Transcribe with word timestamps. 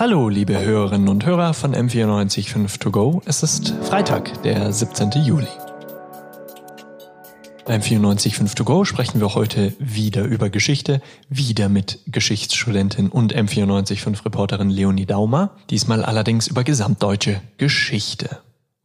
Hallo, 0.00 0.30
liebe 0.30 0.58
Hörerinnen 0.58 1.10
und 1.10 1.26
Hörer 1.26 1.52
von 1.52 1.74
M945 1.76 2.78
To 2.78 2.90
Go. 2.90 3.22
Es 3.26 3.42
ist 3.42 3.74
Freitag, 3.82 4.42
der 4.44 4.72
17. 4.72 5.10
Juli. 5.26 5.46
Beim 7.66 7.82
94.5 7.82 8.56
To 8.56 8.64
Go 8.64 8.86
sprechen 8.86 9.20
wir 9.20 9.34
heute 9.34 9.74
wieder 9.78 10.24
über 10.24 10.48
Geschichte, 10.48 11.02
wieder 11.28 11.68
mit 11.68 11.98
Geschichtsstudentin 12.06 13.10
und 13.10 13.36
M945 13.36 14.24
Reporterin 14.24 14.70
Leonie 14.70 15.04
Daumer, 15.04 15.50
diesmal 15.68 16.02
allerdings 16.02 16.46
über 16.46 16.64
gesamtdeutsche 16.64 17.42
Geschichte. 17.58 18.38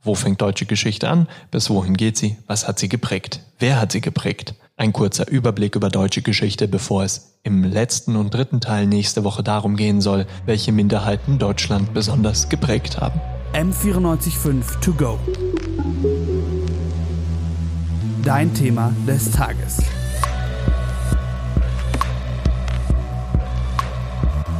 Wo 0.03 0.15
fängt 0.15 0.41
deutsche 0.41 0.65
Geschichte 0.65 1.07
an? 1.07 1.29
Bis 1.49 1.69
wohin 1.69 1.95
geht 1.95 2.17
sie? 2.17 2.35
Was 2.45 2.67
hat 2.67 2.77
sie 2.77 2.89
geprägt? 2.89 3.39
Wer 3.57 3.79
hat 3.79 3.93
sie 3.93 4.01
geprägt? 4.01 4.55
Ein 4.75 4.91
kurzer 4.91 5.29
Überblick 5.29 5.77
über 5.77 5.87
deutsche 5.87 6.23
Geschichte, 6.23 6.67
bevor 6.67 7.05
es 7.05 7.34
im 7.45 7.63
letzten 7.63 8.15
und 8.15 8.33
dritten 8.33 8.59
Teil 8.59 8.87
nächste 8.87 9.23
Woche 9.23 9.43
darum 9.43 9.75
gehen 9.75 10.01
soll, 10.01 10.25
welche 10.47 10.71
Minderheiten 10.71 11.37
Deutschland 11.37 11.93
besonders 11.93 12.49
geprägt 12.49 12.99
haben. 12.99 13.21
M945 13.53 14.79
To 14.81 14.93
Go. 14.93 15.19
Dein 18.23 18.51
Thema 18.55 18.91
des 19.07 19.31
Tages. 19.31 19.77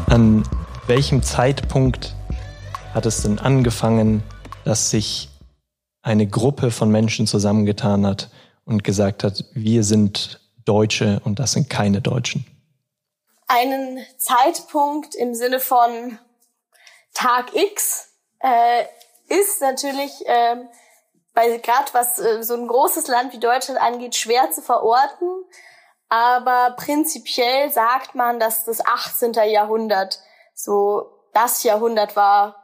An 0.05 0.43
welchem 0.85 1.23
Zeitpunkt 1.23 2.15
hat 2.93 3.07
es 3.07 3.23
denn 3.23 3.39
angefangen, 3.39 4.21
dass 4.63 4.91
sich 4.91 5.29
eine 6.03 6.27
Gruppe 6.27 6.69
von 6.69 6.91
Menschen 6.91 7.25
zusammengetan 7.25 8.05
hat 8.05 8.29
und 8.63 8.83
gesagt 8.83 9.23
hat, 9.23 9.43
wir 9.55 9.83
sind 9.83 10.39
Deutsche 10.65 11.19
und 11.23 11.39
das 11.39 11.53
sind 11.53 11.67
keine 11.67 11.99
Deutschen? 11.99 12.45
Einen 13.47 14.05
Zeitpunkt 14.17 15.15
im 15.15 15.35
Sinne 15.35 15.59
von 15.59 16.17
Tag 17.13 17.55
X 17.55 18.09
äh, 18.39 18.85
ist 19.27 19.61
natürlich 19.61 20.25
äh, 20.27 20.57
bei 21.33 21.57
gerade 21.57 21.93
was 21.93 22.17
äh, 22.19 22.43
so 22.43 22.55
ein 22.55 22.67
großes 22.67 23.07
Land 23.07 23.33
wie 23.33 23.39
Deutschland 23.39 23.79
angeht 23.79 24.15
schwer 24.15 24.51
zu 24.51 24.61
verorten. 24.61 25.29
Aber 26.09 26.75
prinzipiell 26.77 27.71
sagt 27.71 28.15
man, 28.15 28.39
dass 28.39 28.65
das 28.65 28.85
18. 28.85 29.33
Jahrhundert 29.33 30.21
so 30.53 31.11
das 31.33 31.63
Jahrhundert 31.63 32.15
war. 32.15 32.55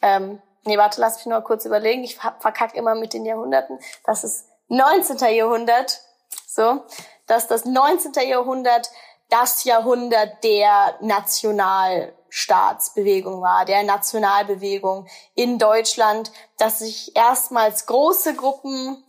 Ähm, 0.00 0.40
nee, 0.64 0.78
warte, 0.78 1.00
lass 1.00 1.16
mich 1.16 1.26
nur 1.26 1.40
kurz 1.42 1.64
überlegen. 1.64 2.04
Ich 2.04 2.16
verkack 2.16 2.74
immer 2.74 2.94
mit 2.94 3.12
den 3.12 3.24
Jahrhunderten. 3.24 3.78
Das 4.04 4.24
ist 4.24 4.46
19. 4.68 5.18
Jahrhundert, 5.34 6.00
so, 6.46 6.84
dass 7.26 7.48
das 7.48 7.64
19. 7.64 8.12
Jahrhundert 8.28 8.90
das 9.32 9.64
Jahrhundert 9.64 10.44
der 10.44 10.94
Nationalstaatsbewegung 11.00 13.40
war, 13.40 13.64
der 13.64 13.82
Nationalbewegung 13.82 15.08
in 15.34 15.58
Deutschland, 15.58 16.30
dass 16.58 16.80
sich 16.80 17.16
erstmals 17.16 17.86
große 17.86 18.34
Gruppen 18.34 19.02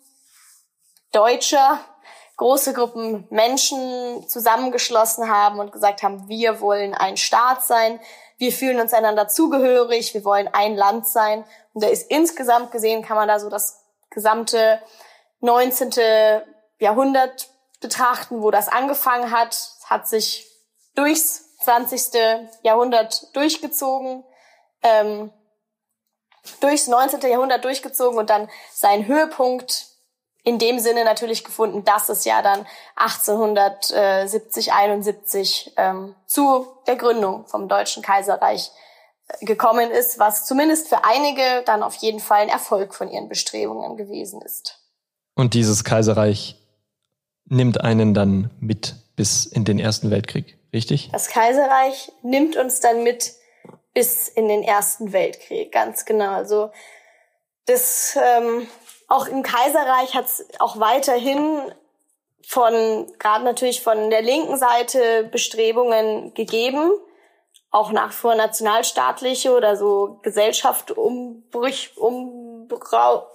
Deutscher, 1.11 1.81
große 2.37 2.71
Gruppen 2.73 3.27
Menschen 3.31 4.25
zusammengeschlossen 4.29 5.29
haben 5.29 5.59
und 5.59 5.73
gesagt 5.73 6.03
haben, 6.03 6.29
wir 6.29 6.61
wollen 6.61 6.93
ein 6.93 7.17
Staat 7.17 7.65
sein, 7.65 7.99
wir 8.37 8.53
fühlen 8.53 8.79
uns 8.79 8.93
einander 8.93 9.27
zugehörig, 9.27 10.13
wir 10.13 10.23
wollen 10.23 10.47
ein 10.53 10.77
Land 10.77 11.05
sein. 11.05 11.43
Und 11.73 11.83
da 11.83 11.89
ist 11.89 12.09
insgesamt 12.09 12.71
gesehen, 12.71 13.03
kann 13.03 13.17
man 13.17 13.27
da 13.27 13.39
so 13.39 13.49
das 13.49 13.83
gesamte 14.09 14.81
19. 15.41 15.91
Jahrhundert 16.79 17.49
betrachten, 17.81 18.41
wo 18.41 18.49
das 18.49 18.69
angefangen 18.69 19.31
hat, 19.31 19.73
hat 19.93 20.07
sich 20.07 20.47
durchs 20.95 21.57
20. 21.63 22.13
Jahrhundert 22.63 23.35
durchgezogen, 23.35 24.23
ähm, 24.81 25.31
durchs 26.59 26.87
19. 26.87 27.21
Jahrhundert 27.21 27.63
durchgezogen 27.63 28.17
und 28.17 28.29
dann 28.29 28.49
seinen 28.73 29.07
Höhepunkt 29.07 29.87
in 30.43 30.59
dem 30.59 30.79
Sinne 30.79 31.05
natürlich 31.05 31.45
gefunden, 31.45 31.85
dass 31.85 32.09
es 32.09 32.25
ja 32.25 32.41
dann 32.41 32.65
1870, 32.97 34.73
71 34.73 35.73
ähm, 35.77 36.15
zu 36.25 36.67
der 36.85 36.97
Gründung 36.97 37.47
vom 37.47 37.69
Deutschen 37.69 38.03
Kaiserreich 38.03 38.71
äh, 39.29 39.45
gekommen 39.45 39.89
ist, 39.89 40.19
was 40.19 40.45
zumindest 40.45 40.89
für 40.89 41.05
einige 41.05 41.63
dann 41.65 41.81
auf 41.81 41.95
jeden 41.95 42.19
Fall 42.19 42.41
ein 42.41 42.49
Erfolg 42.49 42.93
von 42.93 43.09
ihren 43.09 43.29
Bestrebungen 43.29 43.95
gewesen 43.95 44.41
ist. 44.41 44.79
Und 45.33 45.53
dieses 45.53 45.85
Kaiserreich 45.85 46.57
nimmt 47.45 47.79
einen 47.79 48.13
dann 48.13 48.51
mit 48.59 49.02
bis 49.15 49.45
in 49.45 49.65
den 49.65 49.79
Ersten 49.79 50.11
Weltkrieg, 50.11 50.57
richtig? 50.73 51.09
Das 51.11 51.27
Kaiserreich 51.27 52.11
nimmt 52.21 52.55
uns 52.55 52.79
dann 52.79 53.03
mit 53.03 53.33
bis 53.93 54.27
in 54.27 54.47
den 54.47 54.63
Ersten 54.63 55.13
Weltkrieg, 55.13 55.71
ganz 55.71 56.05
genau. 56.05 56.31
Also 56.31 56.71
das 57.65 58.17
ähm, 58.21 58.67
auch 59.07 59.27
im 59.27 59.43
Kaiserreich 59.43 60.15
hat 60.15 60.25
es 60.25 60.45
auch 60.59 60.79
weiterhin 60.79 61.71
von 62.45 63.11
gerade 63.19 63.43
natürlich 63.43 63.81
von 63.81 64.09
der 64.09 64.21
linken 64.21 64.57
Seite 64.57 65.23
Bestrebungen 65.31 66.33
gegeben, 66.33 66.91
auch 67.71 67.91
nach 67.91 68.11
vor 68.11 68.35
nationalstaatliche 68.35 69.55
oder 69.55 69.77
so 69.77 70.19
Gesellschaftsumbruch, 70.23 71.97
um, 71.97 72.32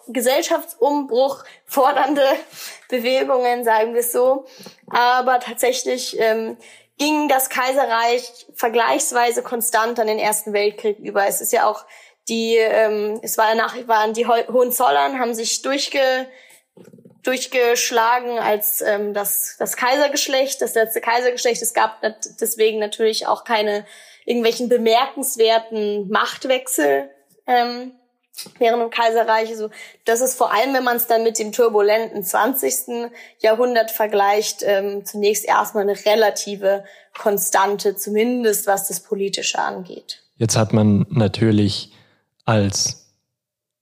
Gesellschaftsumbruch 0.09 1.45
fordernde 1.67 2.25
Bewegungen, 2.89 3.65
sagen 3.65 3.95
wir 3.95 4.01
es 4.01 4.13
so. 4.13 4.47
Aber 4.91 5.41
tatsächlich 5.41 6.19
ähm, 6.19 6.57
ging 6.99 7.29
das 7.29 7.49
Kaiserreich 7.49 8.47
vergleichsweise 8.55 9.43
konstant 9.43 9.99
an 10.01 10.07
den 10.07 10.19
Ersten 10.19 10.53
Weltkrieg 10.53 10.99
über. 10.99 11.27
Es 11.27 11.41
ist 11.41 11.53
ja 11.53 11.67
auch 11.67 11.85
die, 12.29 12.57
ähm, 12.57 13.21
es 13.23 13.39
war 13.39 13.55
nach, 13.55 13.75
waren 13.87 14.13
die 14.13 14.27
Hohenzollern, 14.27 15.19
haben 15.19 15.35
sich 15.35 15.63
durchge, 15.63 16.27
durchgeschlagen 17.23 18.39
als 18.39 18.81
ähm, 18.81 19.15
das, 19.15 19.57
das 19.59 19.77
Kaisergeschlecht, 19.77 20.61
das 20.61 20.75
letzte 20.75 21.01
Kaisergeschlecht. 21.01 21.63
Es 21.63 21.73
gab 21.73 22.03
deswegen 22.41 22.79
natürlich 22.79 23.27
auch 23.27 23.45
keine 23.45 23.87
irgendwelchen 24.27 24.69
bemerkenswerten 24.69 26.09
Machtwechsel. 26.11 27.11
Ähm, 27.47 27.98
während 28.59 28.83
dem 28.83 28.91
Kaiserreich. 28.91 29.49
Also 29.51 29.71
das 30.05 30.21
ist 30.21 30.37
vor 30.37 30.53
allem, 30.53 30.75
wenn 30.75 30.85
man 30.85 30.97
es 30.97 31.07
dann 31.07 31.23
mit 31.23 31.39
dem 31.39 31.53
turbulenten 31.53 32.23
20. 32.23 33.11
Jahrhundert 33.41 33.91
vergleicht, 33.91 34.63
ähm, 34.63 35.05
zunächst 35.05 35.45
erstmal 35.45 35.85
eine 35.85 35.97
relative 36.05 36.85
Konstante, 37.17 37.97
zumindest 37.97 38.67
was 38.67 38.89
das 38.89 39.01
Politische 39.01 39.59
angeht. 39.59 40.23
Jetzt 40.37 40.57
hat 40.57 40.73
man 40.73 41.07
natürlich 41.11 41.93
als 42.45 43.09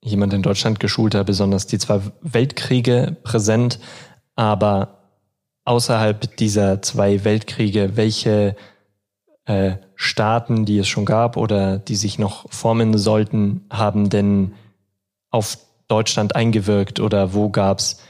jemand 0.01 0.33
in 0.33 0.43
Deutschland 0.43 0.81
geschulter 0.81 1.25
besonders 1.25 1.67
die 1.67 1.79
zwei 1.79 2.01
Weltkriege 2.23 3.17
präsent, 3.23 3.79
aber 4.37 4.97
außerhalb 5.65 6.37
dieser 6.37 6.81
zwei 6.81 7.25
Weltkriege, 7.25 7.97
welche 7.97 8.57
äh, 9.47 9.77
Staaten, 9.97 10.65
die 10.65 10.79
es 10.79 10.89
schon 10.89 11.05
gab 11.05 11.37
oder 11.37 11.79
die 11.79 11.97
sich 11.97 12.19
noch 12.19 12.51
formen 12.53 12.97
sollten, 12.97 13.67
haben 13.71 14.11
denn 14.11 14.55
auf 15.31 15.59
Deutschland 15.89 16.37
eingewirkt 16.37 17.01
oder 17.01 17.35
wo 17.35 17.49
gab 17.49 17.79
es 17.79 18.01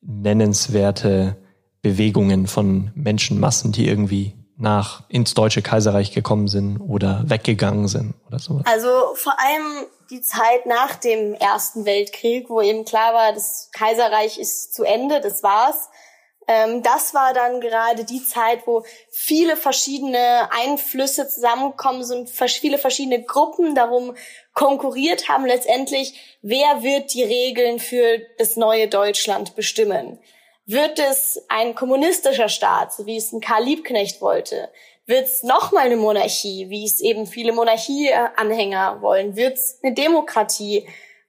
nennenswerte 0.00 1.36
Bewegungen 1.82 2.46
von 2.46 2.90
Menschenmassen, 2.94 3.72
die 3.72 3.86
irgendwie 3.86 4.34
nach 4.56 5.02
ins 5.08 5.34
Deutsche 5.34 5.62
Kaiserreich 5.62 6.12
gekommen 6.12 6.48
sind 6.48 6.78
oder 6.78 7.22
weggegangen 7.26 7.88
sind 7.88 8.14
oder 8.26 8.38
so? 8.38 8.62
Also 8.64 8.88
vor 9.14 9.34
allem 9.38 9.86
die 10.10 10.22
Zeit 10.22 10.66
nach 10.66 10.94
dem 10.96 11.34
Ersten 11.34 11.84
Weltkrieg, 11.84 12.48
wo 12.48 12.60
eben 12.60 12.84
klar 12.84 13.12
war, 13.12 13.32
das 13.32 13.70
Kaiserreich 13.72 14.38
ist 14.38 14.72
zu 14.72 14.84
Ende, 14.84 15.20
das 15.20 15.42
war's. 15.42 15.88
Ähm, 16.48 16.82
das 16.82 17.12
war 17.12 17.34
dann 17.34 17.60
gerade 17.60 18.04
die 18.04 18.24
Zeit, 18.24 18.66
wo 18.66 18.84
viele 19.10 19.56
verschiedene 19.56 20.48
Einflüsse 20.52 21.28
zusammenkommen 21.28 22.04
sind, 22.04 22.30
viele 22.30 22.78
verschiedene 22.78 23.22
Gruppen 23.22 23.74
darum 23.74 24.14
konkurriert 24.52 25.28
haben 25.28 25.44
letztendlich, 25.44 26.38
wer 26.42 26.82
wird 26.82 27.12
die 27.14 27.24
Regeln 27.24 27.78
für 27.78 28.20
das 28.38 28.56
neue 28.56 28.88
Deutschland 28.88 29.56
bestimmen? 29.56 30.18
Wird 30.66 30.98
es 30.98 31.44
ein 31.48 31.74
kommunistischer 31.74 32.48
Staat, 32.48 32.92
so 32.92 33.06
wie 33.06 33.16
es 33.16 33.32
ein 33.32 33.40
Karl 33.40 33.64
Liebknecht 33.64 34.20
wollte? 34.20 34.68
Wird 35.06 35.26
es 35.26 35.44
nochmal 35.44 35.86
eine 35.86 35.96
Monarchie, 35.96 36.68
wie 36.70 36.84
es 36.84 37.00
eben 37.00 37.26
viele 37.26 37.52
Monarchieanhänger 37.52 39.00
wollen? 39.00 39.36
Wird 39.36 39.54
es 39.54 39.78
eine 39.82 39.94
Demokratie? 39.94 40.88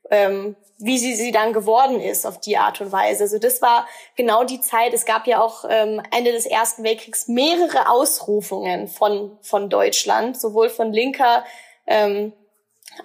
Ähm, 0.10 0.56
wie 0.78 0.98
sie 0.98 1.16
sie 1.16 1.32
dann 1.32 1.54
geworden 1.54 2.00
ist 2.00 2.26
auf 2.26 2.40
die 2.40 2.58
Art 2.58 2.82
und 2.82 2.92
Weise. 2.92 3.24
Also 3.24 3.40
das 3.40 3.62
war 3.62 3.88
genau 4.16 4.44
die 4.44 4.62
Zeit. 4.62 4.94
Es 4.94 5.06
gab 5.06 5.26
ja 5.26 5.42
auch 5.42 5.66
ähm, 5.68 6.02
Ende 6.12 6.32
des 6.32 6.46
Ersten 6.46 6.84
Weltkriegs 6.84 7.28
mehrere 7.28 7.90
Ausrufungen 7.90 8.88
von 8.88 9.38
von 9.42 9.70
Deutschland, 9.70 10.40
sowohl 10.40 10.70
von 10.70 10.94
linker 10.94 11.44
ähm, 11.88 12.34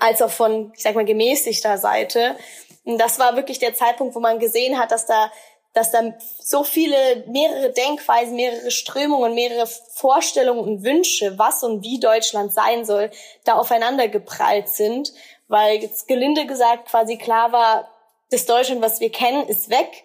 als 0.00 0.22
auch 0.22 0.30
von, 0.30 0.72
ich 0.76 0.82
sag 0.82 0.94
mal, 0.94 1.04
gemäßigter 1.04 1.78
Seite. 1.78 2.36
Und 2.84 2.98
das 2.98 3.18
war 3.18 3.36
wirklich 3.36 3.58
der 3.58 3.74
Zeitpunkt, 3.74 4.14
wo 4.14 4.20
man 4.20 4.38
gesehen 4.38 4.78
hat, 4.78 4.90
dass 4.90 5.06
da 5.06 5.30
dass 5.72 5.90
da 5.90 6.02
so 6.38 6.64
viele, 6.64 7.24
mehrere 7.28 7.72
Denkweisen, 7.72 8.36
mehrere 8.36 8.70
Strömungen, 8.70 9.34
mehrere 9.34 9.66
Vorstellungen 9.66 10.60
und 10.60 10.84
Wünsche, 10.84 11.38
was 11.38 11.62
und 11.62 11.82
wie 11.82 11.98
Deutschland 11.98 12.52
sein 12.52 12.84
soll, 12.84 13.10
da 13.44 13.54
aufeinander 13.54 14.08
geprallt 14.08 14.68
sind, 14.68 15.14
weil 15.52 15.82
jetzt 15.82 16.08
gelinde 16.08 16.46
gesagt 16.46 16.88
quasi 16.88 17.18
klar 17.18 17.52
war, 17.52 17.86
das 18.30 18.46
Deutschland, 18.46 18.80
was 18.80 19.00
wir 19.00 19.10
kennen, 19.10 19.46
ist 19.46 19.68
weg. 19.68 20.04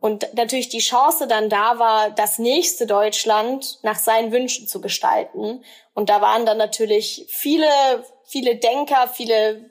Und 0.00 0.26
natürlich 0.34 0.70
die 0.70 0.78
Chance 0.78 1.26
dann 1.26 1.50
da 1.50 1.78
war, 1.78 2.10
das 2.10 2.38
nächste 2.38 2.86
Deutschland 2.86 3.80
nach 3.82 3.98
seinen 3.98 4.32
Wünschen 4.32 4.66
zu 4.66 4.80
gestalten. 4.80 5.62
Und 5.92 6.08
da 6.08 6.22
waren 6.22 6.46
dann 6.46 6.56
natürlich 6.56 7.26
viele, 7.28 7.68
viele 8.24 8.56
Denker, 8.56 9.10
viele 9.12 9.70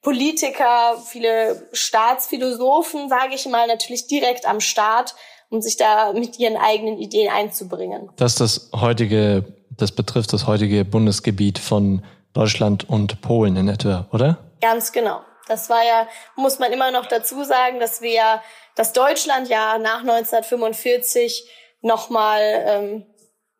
Politiker, 0.00 0.96
viele 1.04 1.68
Staatsphilosophen, 1.72 3.10
sage 3.10 3.34
ich 3.34 3.46
mal, 3.46 3.66
natürlich 3.66 4.06
direkt 4.06 4.46
am 4.46 4.60
Start, 4.60 5.14
um 5.50 5.60
sich 5.60 5.76
da 5.76 6.14
mit 6.14 6.38
ihren 6.38 6.56
eigenen 6.56 6.96
Ideen 6.98 7.30
einzubringen. 7.30 8.08
Das 8.16 8.36
das 8.36 8.70
heutige, 8.74 9.44
das 9.76 9.92
betrifft 9.92 10.32
das 10.32 10.46
heutige 10.46 10.86
Bundesgebiet 10.86 11.58
von 11.58 12.02
Deutschland 12.32 12.88
und 12.88 13.20
Polen 13.20 13.56
in 13.56 13.68
etwa, 13.68 14.08
oder? 14.10 14.43
Ganz 14.60 14.92
genau. 14.92 15.22
Das 15.46 15.68
war 15.68 15.84
ja, 15.84 16.08
muss 16.36 16.58
man 16.58 16.72
immer 16.72 16.90
noch 16.90 17.06
dazu 17.06 17.44
sagen, 17.44 17.78
dass 17.78 18.00
wir, 18.00 18.42
dass 18.76 18.92
Deutschland 18.92 19.48
ja 19.48 19.78
nach 19.78 20.00
1945 20.00 21.50
nochmal 21.82 22.64
ähm, 22.66 23.06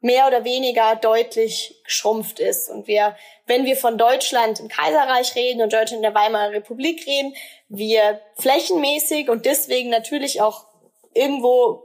mehr 0.00 0.26
oder 0.26 0.44
weniger 0.44 0.96
deutlich 0.96 1.80
geschrumpft 1.84 2.38
ist. 2.38 2.68
Und 2.68 2.86
wir, 2.86 3.16
wenn 3.46 3.64
wir 3.64 3.76
von 3.76 3.96
Deutschland 3.96 4.60
im 4.60 4.68
Kaiserreich 4.68 5.34
reden 5.34 5.62
und 5.62 5.72
Deutschland 5.72 5.92
in 5.98 6.02
der 6.02 6.14
Weimarer 6.14 6.52
Republik 6.52 7.06
reden, 7.06 7.34
wir 7.68 8.20
flächenmäßig 8.38 9.28
und 9.28 9.46
deswegen 9.46 9.90
natürlich 9.90 10.40
auch 10.40 10.66
irgendwo 11.14 11.84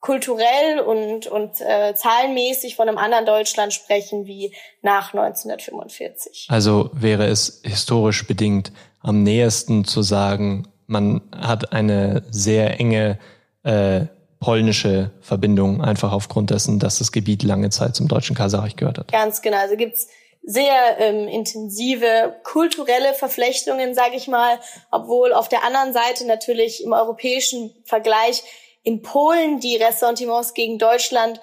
kulturell 0.00 0.80
und, 0.80 1.26
und 1.26 1.60
äh, 1.60 1.94
zahlenmäßig 1.94 2.76
von 2.76 2.88
einem 2.88 2.98
anderen 2.98 3.26
Deutschland 3.26 3.72
sprechen 3.72 4.26
wie 4.26 4.54
nach 4.82 5.12
1945. 5.12 6.46
Also 6.48 6.90
wäre 6.92 7.26
es 7.26 7.60
historisch 7.64 8.26
bedingt 8.26 8.72
am 9.00 9.22
nähersten 9.22 9.84
zu 9.84 10.02
sagen, 10.02 10.68
man 10.86 11.20
hat 11.36 11.72
eine 11.72 12.22
sehr 12.30 12.80
enge 12.80 13.18
äh, 13.62 14.06
polnische 14.40 15.10
Verbindung, 15.20 15.82
einfach 15.82 16.12
aufgrund 16.12 16.50
dessen, 16.50 16.78
dass 16.78 16.98
das 16.98 17.12
Gebiet 17.12 17.42
lange 17.42 17.68
Zeit 17.68 17.94
zum 17.94 18.08
Deutschen 18.08 18.34
Kaiserreich 18.34 18.76
gehört 18.76 18.98
hat. 18.98 19.12
Ganz 19.12 19.42
genau. 19.42 19.58
Also 19.58 19.76
gibt's 19.76 20.08
sehr 20.42 20.98
ähm, 20.98 21.28
intensive 21.28 22.34
kulturelle 22.42 23.12
Verflechtungen, 23.12 23.94
sage 23.94 24.16
ich 24.16 24.26
mal, 24.26 24.58
obwohl 24.90 25.34
auf 25.34 25.50
der 25.50 25.64
anderen 25.64 25.92
Seite 25.92 26.26
natürlich 26.26 26.82
im 26.82 26.92
europäischen 26.92 27.74
Vergleich 27.84 28.42
in 28.82 29.02
Polen 29.02 29.60
die 29.60 29.76
Ressentiments 29.76 30.54
gegen 30.54 30.78
Deutschland 30.78 31.40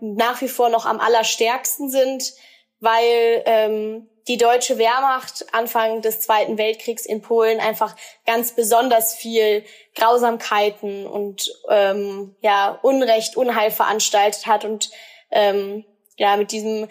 nach 0.00 0.40
wie 0.40 0.48
vor 0.48 0.68
noch 0.68 0.86
am 0.86 1.00
allerstärksten 1.00 1.90
sind, 1.90 2.34
weil 2.78 3.42
ähm, 3.46 4.08
die 4.28 4.38
deutsche 4.38 4.78
Wehrmacht 4.78 5.46
Anfang 5.52 6.02
des 6.02 6.20
Zweiten 6.20 6.58
Weltkriegs 6.58 7.06
in 7.06 7.22
Polen 7.22 7.60
einfach 7.60 7.94
ganz 8.26 8.52
besonders 8.52 9.14
viel 9.14 9.64
Grausamkeiten 9.94 11.06
und 11.06 11.52
ähm, 11.68 12.34
ja 12.40 12.78
Unrecht, 12.82 13.36
Unheil 13.36 13.70
veranstaltet 13.70 14.46
hat 14.46 14.64
und 14.64 14.90
ähm, 15.30 15.84
ja 16.16 16.36
mit 16.36 16.52
diesem 16.52 16.88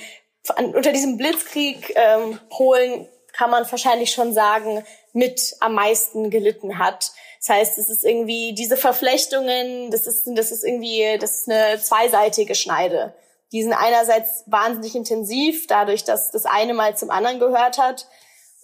unter 0.58 0.92
diesem 0.92 1.18
Blitzkrieg 1.18 1.94
ähm, 1.96 2.40
Polen 2.50 3.08
kann 3.34 3.50
man 3.50 3.70
wahrscheinlich 3.70 4.12
schon 4.12 4.34
sagen 4.34 4.86
mit 5.12 5.56
am 5.60 5.74
meisten 5.74 6.30
gelitten 6.30 6.78
hat. 6.78 7.12
Das 7.46 7.56
heißt, 7.56 7.78
es 7.78 7.90
ist 7.90 8.04
irgendwie 8.04 8.54
diese 8.54 8.78
Verflechtungen, 8.78 9.92
das 9.92 10.08
ist 10.08 10.24
das 10.26 10.52
ist 10.52 10.64
irgendwie 10.64 11.18
das 11.20 11.40
ist 11.40 11.50
eine 11.50 11.80
zweiseitige 11.80 12.56
Schneide 12.56 13.14
die 13.52 13.64
sind 13.64 13.74
einerseits 13.74 14.44
wahnsinnig 14.48 14.96
intensiv, 14.96 15.68
dadurch, 15.68 16.04
dass 16.04 16.32
das 16.32 16.46
eine 16.46 16.74
mal 16.74 16.98
zum 16.98 17.10
anderen 17.10 17.40
gehört 17.40 17.78
hat, 17.78 18.08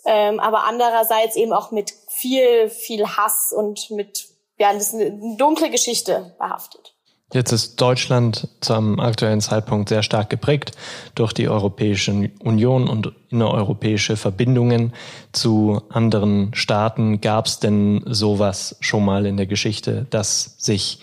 ähm, 0.05 0.39
aber 0.39 0.65
andererseits 0.65 1.35
eben 1.35 1.53
auch 1.53 1.71
mit 1.71 1.93
viel, 2.09 2.69
viel 2.69 3.07
Hass 3.07 3.53
und 3.55 3.91
mit, 3.91 4.27
ja, 4.57 4.73
das 4.73 4.87
ist 4.87 4.95
eine 4.95 5.37
dunkle 5.37 5.69
Geschichte 5.69 6.35
behaftet. 6.37 6.93
Jetzt 7.33 7.53
ist 7.53 7.79
Deutschland 7.79 8.49
zum 8.59 8.99
aktuellen 8.99 9.39
Zeitpunkt 9.39 9.87
sehr 9.87 10.03
stark 10.03 10.29
geprägt 10.29 10.71
durch 11.15 11.31
die 11.31 11.47
Europäische 11.47 12.29
Union 12.43 12.89
und 12.89 13.13
innereuropäische 13.29 14.17
Verbindungen 14.17 14.93
zu 15.31 15.81
anderen 15.89 16.53
Staaten. 16.53 17.21
Gab 17.21 17.45
es 17.45 17.59
denn 17.59 18.03
sowas 18.05 18.75
schon 18.81 19.05
mal 19.05 19.25
in 19.25 19.37
der 19.37 19.47
Geschichte, 19.47 20.07
dass 20.09 20.55
sich 20.57 20.99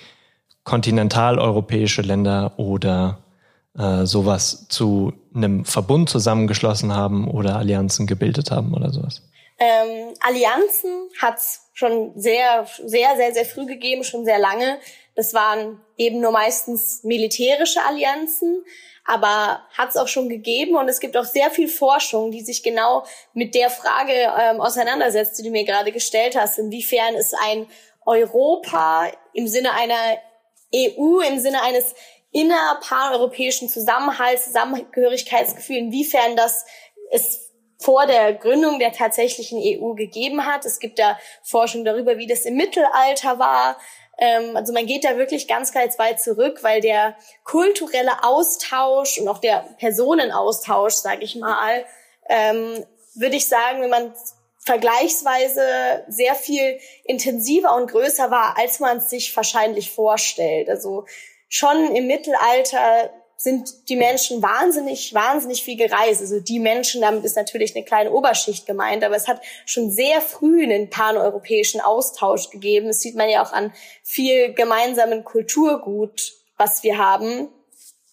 kontinentaleuropäische 0.65 2.03
Länder 2.03 2.59
oder 2.59 3.21
äh, 3.79 4.05
sowas 4.05 4.67
zu 4.69 5.15
einem 5.35 5.65
Verbund 5.65 6.11
zusammengeschlossen 6.11 6.95
haben 6.95 7.27
oder 7.27 7.57
Allianzen 7.57 8.07
gebildet 8.07 8.51
haben 8.51 8.75
oder 8.75 8.93
sowas? 8.93 9.23
Ähm, 9.59 10.15
Allianzen 10.21 11.11
hat 11.21 11.39
es 11.39 11.69
schon 11.75 12.13
sehr, 12.17 12.67
sehr, 12.85 13.17
sehr, 13.17 13.35
sehr 13.35 13.45
früh 13.45 13.67
gegeben, 13.67 14.05
schon 14.05 14.25
sehr 14.25 14.39
lange. 14.39 14.79
Das 15.17 15.35
waren 15.35 15.81
eben 15.97 16.21
nur 16.21 16.31
meistens 16.31 17.03
militärische 17.03 17.83
Allianzen, 17.83 18.65
aber 19.05 19.67
hat 19.77 19.91
es 19.91 19.97
auch 19.97 20.07
schon 20.07 20.29
gegeben 20.29 20.77
und 20.77 20.89
es 20.89 21.01
gibt 21.01 21.17
auch 21.17 21.25
sehr 21.25 21.51
viel 21.51 21.67
Forschung, 21.67 22.31
die 22.31 22.43
sich 22.43 22.63
genau 22.63 23.05
mit 23.33 23.55
der 23.55 23.71
Frage 23.71 24.13
ähm, 24.13 24.61
auseinandersetzt, 24.61 25.39
die 25.39 25.43
du 25.43 25.51
mir 25.51 25.65
gerade 25.65 25.91
gestellt 25.91 26.37
hast. 26.37 26.59
Inwiefern 26.59 27.15
ist 27.15 27.35
ein 27.45 27.67
Europa 28.07 29.11
im 29.33 29.49
Sinne 29.49 29.73
einer 29.73 30.19
EU, 30.75 31.21
im 31.21 31.41
Sinne 31.41 31.63
eines 31.63 31.95
innerpaneuropäischen 32.31 33.69
Zusammenhalt, 33.69 34.41
Zusammengehörigkeitsgefühl, 34.41 35.79
inwiefern 35.79 36.37
das 36.37 36.65
es 37.11 37.48
vor 37.79 38.07
der 38.07 38.35
Gründung 38.35 38.79
der 38.79 38.93
tatsächlichen 38.93 39.59
EU 39.59 39.95
gegeben 39.95 40.45
hat. 40.45 40.65
Es 40.65 40.81
gibt 40.81 40.99
da 40.99 41.19
Forschung 41.43 41.85
darüber, 41.85 42.19
wie 42.19 42.27
das 42.27 42.45
im 42.45 42.55
Mittelalter 42.55 43.39
war. 43.39 43.77
Ähm, 44.19 44.57
also 44.57 44.73
man 44.73 44.87
geht 44.87 45.05
da 45.05 45.17
wirklich 45.17 45.47
ganz, 45.47 45.73
ganz 45.73 45.99
weit 45.99 46.21
zurück, 46.21 46.59
weil 46.63 46.81
der 46.81 47.17
kulturelle 47.45 48.25
Austausch 48.25 49.19
und 49.19 49.29
auch 49.29 49.39
der 49.39 49.65
Personenaustausch, 49.79 50.95
sage 50.95 51.23
ich 51.23 51.37
mal, 51.37 51.85
ähm, 52.29 52.85
würde 53.15 53.37
ich 53.37 53.49
sagen, 53.49 53.81
wenn 53.81 53.91
man 53.91 54.13
vergleichsweise 54.59 56.05
sehr 56.09 56.35
viel 56.35 56.79
intensiver 57.05 57.75
und 57.75 57.91
größer 57.91 58.31
war, 58.31 58.59
als 58.59 58.81
man 58.81 58.99
es 58.99 59.09
sich 59.09 59.35
wahrscheinlich 59.35 59.93
vorstellt. 59.93 60.69
Also 60.69 61.07
schon 61.49 61.97
im 61.97 62.07
Mittelalter 62.07 63.11
sind 63.41 63.89
die 63.89 63.95
Menschen 63.95 64.43
wahnsinnig, 64.43 65.15
wahnsinnig 65.15 65.63
viel 65.63 65.77
gereist. 65.77 66.21
Also 66.21 66.41
die 66.41 66.59
Menschen, 66.59 67.03
damit 67.03 67.25
ist 67.25 67.37
natürlich 67.37 67.75
eine 67.77 67.85
kleine 67.85 68.11
Oberschicht 68.11 68.67
gemeint, 68.67 69.05
aber 69.05 69.15
es 69.15 69.29
hat 69.29 69.41
schon 69.65 69.93
sehr 69.93 70.21
früh 70.21 70.65
einen 70.65 70.91
paneuropäischen 70.91 71.81
Austausch 71.81 72.51
gegeben. 72.51 72.89
Das 72.89 72.99
sieht 73.01 73.15
man 73.15 73.31
ja 73.31 73.45
auch 73.45 73.53
an 73.53 73.73
viel 74.03 74.53
gemeinsamen 74.55 75.23
Kulturgut, 75.23 76.33
was 76.57 76.83
wir 76.83 76.99
haben. 76.99 77.49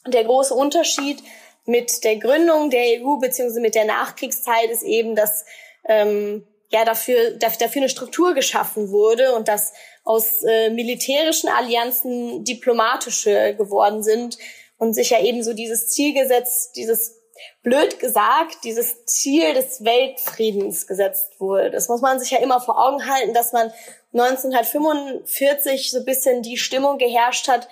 Der 0.05 0.25
große 0.25 0.53
Unterschied 0.53 1.23
mit 1.65 2.03
der 2.03 2.17
Gründung 2.17 2.69
der 2.69 3.01
EU 3.01 3.17
beziehungsweise 3.17 3.61
mit 3.61 3.73
der 3.73 3.85
Nachkriegszeit 3.85 4.69
ist 4.69 4.83
eben, 4.83 5.15
dass 5.15 5.43
ähm, 5.85 6.45
ja 6.69 6.85
dafür, 6.85 7.31
dafür 7.31 7.81
eine 7.81 7.89
Struktur 7.89 8.35
geschaffen 8.35 8.91
wurde 8.91 9.33
und 9.33 9.47
dass 9.47 9.73
aus 10.03 10.43
äh, 10.43 10.69
militärischen 10.69 11.49
Allianzen 11.49 12.43
diplomatische 12.43 13.55
geworden 13.55 14.03
sind 14.03 14.37
und 14.77 14.93
sich 14.93 15.09
ja 15.09 15.21
eben 15.21 15.43
so 15.43 15.53
dieses 15.53 15.89
Ziel 15.89 16.13
gesetzt, 16.13 16.75
dieses 16.75 17.21
blöd 17.63 17.99
gesagt, 17.99 18.63
dieses 18.63 19.05
Ziel 19.05 19.53
des 19.53 19.83
Weltfriedens 19.83 20.87
gesetzt 20.87 21.39
wurde. 21.39 21.71
Das 21.71 21.89
muss 21.89 22.01
man 22.01 22.19
sich 22.19 22.31
ja 22.31 22.39
immer 22.39 22.61
vor 22.61 22.79
Augen 22.81 23.05
halten, 23.07 23.33
dass 23.33 23.53
man 23.53 23.71
1945 24.13 25.91
so 25.91 25.99
ein 25.99 26.05
bisschen 26.05 26.41
die 26.41 26.57
Stimmung 26.57 26.97
geherrscht 26.97 27.47
hat, 27.47 27.67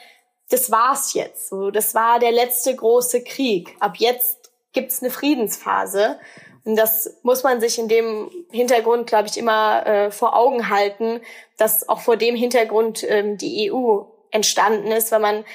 das 0.50 0.70
war's 0.72 1.14
jetzt. 1.14 1.50
So, 1.50 1.72
das 1.72 1.96
war 1.96 2.20
der 2.20 2.32
letzte 2.32 2.76
große 2.76 3.24
Krieg. 3.24 3.76
Ab 3.80 3.96
jetzt 3.98 4.52
gibt's 4.74 5.02
eine 5.02 5.12
Friedensphase. 5.12 6.20
Und 6.66 6.76
das 6.76 7.18
muss 7.24 7.44
man 7.44 7.60
sich 7.60 7.78
in 7.78 7.88
dem 7.88 8.30
Hintergrund, 8.52 9.08
glaube 9.08 9.28
ich, 9.28 9.38
immer 9.38 9.86
äh, 9.86 10.12
vor 10.12 10.36
Augen 10.36 10.70
halten, 10.70 11.22
dass 11.58 11.88
auch 11.90 12.00
vor 12.00 12.18
dem 12.18 12.36
Hintergrund 12.36 13.04
ähm, 13.08 13.38
die 13.38 13.72
EU 13.72 14.04
entstanden 14.32 14.92
ist, 14.92 15.12
weil 15.12 15.20
man 15.20 15.46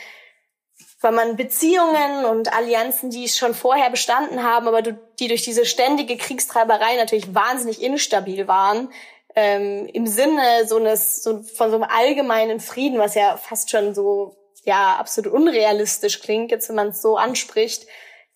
weil 1.01 1.13
man 1.13 1.37
Beziehungen 1.37 2.25
und 2.25 2.53
Allianzen, 2.53 3.11
die 3.11 3.29
schon 3.29 3.55
vorher 3.55 3.91
bestanden 3.91 4.43
haben, 4.43 4.67
aber 4.67 4.83
die 4.83 5.29
durch 5.29 5.43
diese 5.43 5.65
ständige 5.65 6.17
Kriegstreiberei 6.17 6.97
natürlich 6.97 7.35
wahnsinnig 7.35 7.83
instabil 7.83 8.49
waren, 8.49 8.91
ähm, 9.37 9.89
im 9.93 10.07
Sinne 10.07 10.67
so 10.67 10.77
eines 10.77 11.23
so 11.23 11.43
von 11.43 11.71
so 11.71 11.77
einem 11.77 11.85
allgemeinen 11.85 12.59
Frieden, 12.61 12.99
was 12.99 13.15
ja 13.15 13.37
fast 13.37 13.71
schon 13.71 13.95
so 13.95 14.37
ja 14.65 14.97
absolut 14.99 15.33
unrealistisch 15.33 16.21
klingt, 16.21 16.51
jetzt 16.51 16.69
wenn 16.69 16.77
man 16.77 16.89
es 16.89 17.01
so 17.01 17.17
anspricht, 17.17 17.87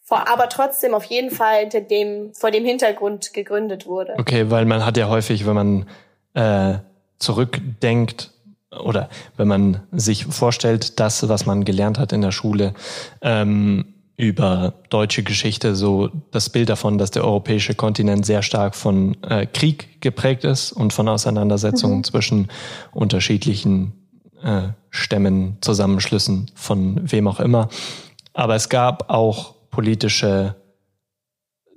vor, 0.02 0.28
aber 0.28 0.48
trotzdem 0.48 0.94
auf 0.94 1.04
jeden 1.04 1.30
Fall 1.30 1.60
hinter 1.60 1.80
dem, 1.80 2.34
vor 2.34 2.50
dem 2.50 2.64
Hintergrund 2.64 3.32
gegründet 3.32 3.86
wurde. 3.86 4.14
Okay, 4.18 4.50
weil 4.50 4.64
man 4.66 4.84
hat 4.84 4.96
ja 4.96 5.08
häufig, 5.08 5.46
wenn 5.46 5.54
man 5.54 5.88
äh, 6.34 6.78
zurückdenkt 7.18 8.31
oder 8.80 9.08
wenn 9.36 9.48
man 9.48 9.80
sich 9.92 10.24
vorstellt, 10.26 10.98
das, 11.00 11.28
was 11.28 11.46
man 11.46 11.64
gelernt 11.64 11.98
hat 11.98 12.12
in 12.12 12.22
der 12.22 12.32
Schule, 12.32 12.74
ähm, 13.20 13.84
über 14.16 14.74
deutsche 14.90 15.22
Geschichte 15.22 15.74
so 15.74 16.10
das 16.30 16.50
Bild 16.50 16.68
davon, 16.68 16.98
dass 16.98 17.10
der 17.10 17.24
europäische 17.24 17.74
Kontinent 17.74 18.24
sehr 18.26 18.42
stark 18.42 18.76
von 18.76 19.16
äh, 19.22 19.46
Krieg 19.46 20.00
geprägt 20.00 20.44
ist 20.44 20.72
und 20.72 20.92
von 20.92 21.08
Auseinandersetzungen 21.08 21.98
mhm. 21.98 22.04
zwischen 22.04 22.48
unterschiedlichen 22.92 23.92
äh, 24.42 24.68
Stämmen, 24.90 25.56
Zusammenschlüssen 25.60 26.50
von 26.54 27.00
wem 27.10 27.26
auch 27.26 27.40
immer. 27.40 27.68
Aber 28.34 28.54
es 28.54 28.68
gab 28.68 29.10
auch 29.10 29.54
politische, 29.70 30.54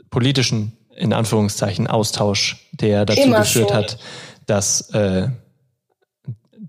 politischen, 0.09 0.73
in 0.95 1.13
Anführungszeichen, 1.13 1.87
Austausch, 1.87 2.69
der 2.73 3.05
dazu 3.05 3.21
Immer 3.21 3.39
geführt 3.39 3.69
schon. 3.69 3.77
hat, 3.77 3.97
dass, 4.45 4.89
äh, 4.91 5.29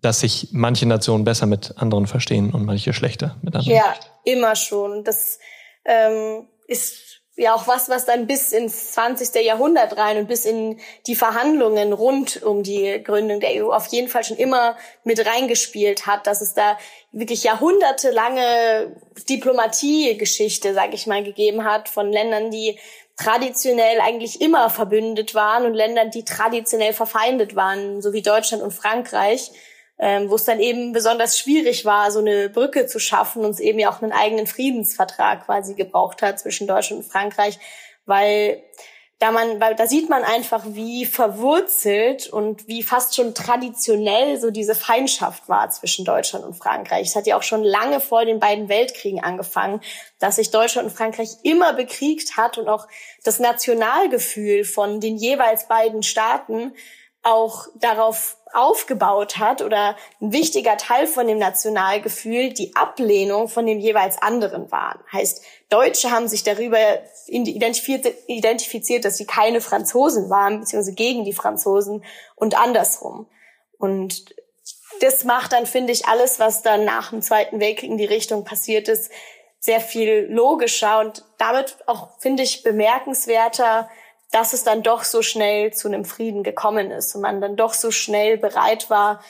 dass 0.07 0.21
sich 0.21 0.49
manche 0.53 0.87
Nationen 0.87 1.25
besser 1.25 1.47
mit 1.47 1.75
anderen 1.79 2.07
verstehen 2.07 2.55
und 2.55 2.65
manche 2.65 2.93
schlechter 2.93 3.37
mit 3.43 3.57
anderen. 3.57 3.77
Ja, 3.77 3.95
immer 4.23 4.55
schon. 4.55 5.03
Das 5.03 5.41
ähm, 5.85 6.47
ist 6.69 7.23
ja 7.35 7.55
auch 7.55 7.67
was, 7.67 7.89
was 7.89 8.07
dann 8.07 8.29
bis 8.29 8.53
ins 8.53 8.93
20. 8.93 9.45
Jahrhundert 9.45 9.97
rein 9.97 10.19
und 10.19 10.29
bis 10.29 10.45
in 10.45 10.79
die 11.09 11.17
Verhandlungen 11.17 11.93
rund 11.93 12.41
um 12.45 12.63
die 12.63 13.03
Gründung 13.03 13.41
der 13.41 13.65
EU 13.65 13.73
auf 13.73 13.89
jeden 13.89 14.07
Fall 14.07 14.23
schon 14.23 14.37
immer 14.37 14.77
mit 15.03 15.27
reingespielt 15.27 16.07
hat, 16.07 16.29
dass 16.29 16.41
es 16.41 16.55
da 16.55 16.79
wirklich 17.11 17.43
jahrhundertelange 17.43 18.97
Diplomatiegeschichte, 19.29 20.73
sage 20.73 20.95
ich 20.95 21.09
mal, 21.09 21.25
gegeben 21.25 21.65
hat 21.65 21.89
von 21.89 22.13
Ländern, 22.13 22.53
die 22.53 22.79
traditionell 23.17 24.01
eigentlich 24.01 24.41
immer 24.41 24.71
verbündet 24.71 25.35
waren 25.35 25.67
und 25.67 25.75
Ländern, 25.75 26.13
die 26.13 26.25
traditionell 26.25 26.93
verfeindet 26.93 27.57
waren, 27.57 28.01
so 28.01 28.13
wie 28.13 28.23
Deutschland 28.23 28.63
und 28.63 28.73
Frankreich 28.73 29.51
ähm, 29.99 30.31
wo 30.31 30.35
es 30.35 30.45
dann 30.45 30.61
eben 30.61 30.93
besonders 30.93 31.39
schwierig 31.39 31.85
war, 31.85 32.11
so 32.11 32.19
eine 32.19 32.49
Brücke 32.49 32.87
zu 32.87 32.99
schaffen 32.99 33.45
und 33.45 33.51
es 33.51 33.61
eben 33.61 33.79
ja 33.79 33.91
auch 33.91 34.03
einen 34.03 34.13
eigenen 34.13 34.47
Friedensvertrag 34.47 35.47
quasi 35.47 35.75
gebraucht 35.75 36.23
hat 36.23 36.39
zwischen 36.39 36.67
Deutschland 36.67 37.05
und 37.05 37.11
Frankreich, 37.11 37.59
weil 38.05 38.63
da 39.19 39.31
man, 39.31 39.61
weil 39.61 39.75
da 39.75 39.87
sieht 39.87 40.11
man 40.11 40.25
einfach, 40.25 40.63
wie 40.67 41.07
verwurzelt 41.07 42.29
und 42.29 42.69
wie 42.69 42.83
fast 42.83 43.17
schon 43.17 43.35
traditionell 43.35 44.39
so 44.39 44.51
diese 44.51 44.75
Feindschaft 44.75 45.49
war 45.49 45.71
zwischen 45.71 46.05
Deutschland 46.05 46.45
und 46.45 46.53
Frankreich. 46.53 47.09
Es 47.09 47.17
hat 47.17 47.27
ja 47.27 47.39
auch 47.39 47.43
schon 47.43 47.65
lange 47.65 48.01
vor 48.01 48.27
den 48.27 48.41
beiden 48.41 48.69
Weltkriegen 48.69 49.25
angefangen, 49.25 49.81
dass 50.19 50.37
sich 50.37 50.51
Deutschland 50.51 50.89
und 50.89 50.95
Frankreich 50.95 51.31
immer 51.45 51.73
bekriegt 51.73 52.37
hat 52.37 52.59
und 52.59 52.69
auch 52.69 52.87
das 53.25 53.39
Nationalgefühl 53.39 54.65
von 54.65 55.01
den 55.01 55.17
jeweils 55.17 55.67
beiden 55.67 56.03
Staaten 56.03 56.75
auch 57.23 57.69
darauf 57.75 58.37
aufgebaut 58.57 59.39
hat 59.39 59.63
oder 59.63 59.97
ein 60.21 60.33
wichtiger 60.33 60.77
Teil 60.77 61.07
von 61.07 61.27
dem 61.29 61.39
Nationalgefühl 61.39 62.53
die 62.53 62.75
Ablehnung 62.75 63.49
von 63.49 63.67
dem 63.67 63.79
jeweils 63.79 64.21
anderen 64.21 64.73
waren. 64.73 64.99
Heißt, 65.13 65.45
Deutsche 65.69 66.11
haben 66.11 66.27
sich 66.29 66.43
darüber 66.43 66.79
identifiziert, 67.29 69.05
dass 69.05 69.17
sie 69.17 69.27
keine 69.27 69.61
Franzosen 69.61 70.31
waren, 70.31 70.61
beziehungsweise 70.61 70.95
gegen 70.95 71.25
die 71.25 71.33
Franzosen 71.33 72.05
und 72.35 72.59
andersrum. 72.59 73.29
Und 73.79 74.35
das 75.01 75.25
macht 75.25 75.53
dann, 75.53 75.67
finde 75.67 75.93
ich, 75.93 76.07
alles, 76.07 76.41
was 76.41 76.63
dann 76.63 76.85
nach 76.85 77.11
dem 77.11 77.21
Zweiten 77.21 77.61
Weltkrieg 77.61 77.91
in 77.91 77.99
die 77.99 78.05
Richtung 78.07 78.45
passiert 78.45 78.89
ist, 78.89 79.11
sehr 79.59 79.81
viel 79.81 80.29
logischer 80.31 81.01
und 81.01 81.25
damit 81.39 81.77
auch, 81.87 82.19
finde 82.21 82.43
ich, 82.43 82.63
bemerkenswerter, 82.63 83.91
dass 84.33 84.53
es 84.53 84.65
dann 84.65 84.83
doch 84.83 85.05
so 85.05 85.23
schnell 85.23 85.73
zu 85.73 85.89
einem 85.89 86.05
Frieden 86.05 86.43
gekommen 86.43 86.91
ist 86.91 87.15
und 87.15 87.23
man 87.23 87.41
dann 87.41 87.57
doch 87.57 87.75
so 87.75 87.91
schnell 87.91 88.39
bereit 88.39 88.91
war, 88.91 89.21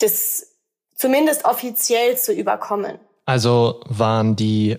das 0.00 0.56
zumindest 0.94 1.44
offiziell 1.44 2.16
zu 2.16 2.32
überkommen. 2.32 2.98
Also 3.24 3.80
waren 3.86 4.36
die 4.36 4.78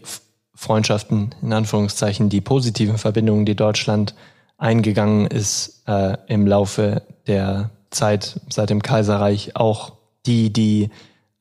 Freundschaften, 0.56 1.36
in 1.42 1.54
Anführungszeichen, 1.54 2.30
die 2.30 2.42
positiven 2.42 2.98
Verbindungen, 2.98 3.46
die 3.46 3.56
Deutschland 3.56 4.16
eingegangen 4.58 5.28
ist 5.28 5.84
äh, 5.88 6.18
im 6.28 6.48
Laufe 6.48 7.04
der 7.28 7.70
Zeit 7.92 8.40
seit 8.50 8.70
dem 8.72 8.82
Kaiserreich, 8.82 9.56
auch 9.56 9.94
die, 10.26 10.52
die 10.52 10.90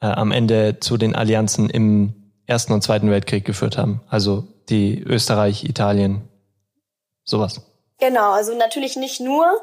äh, 0.00 0.06
am 0.06 0.32
Ende 0.32 0.78
zu 0.80 0.98
den 0.98 1.14
Allianzen 1.14 1.70
im 1.70 2.14
Ersten 2.46 2.72
und 2.72 2.82
Zweiten 2.82 3.10
Weltkrieg 3.10 3.44
geführt 3.44 3.78
haben. 3.78 4.00
Also 4.08 4.46
die 4.68 5.00
Österreich, 5.00 5.64
Italien, 5.64 6.28
sowas. 7.24 7.62
Genau, 7.98 8.32
also 8.32 8.54
natürlich 8.54 8.96
nicht 8.96 9.20
nur, 9.20 9.62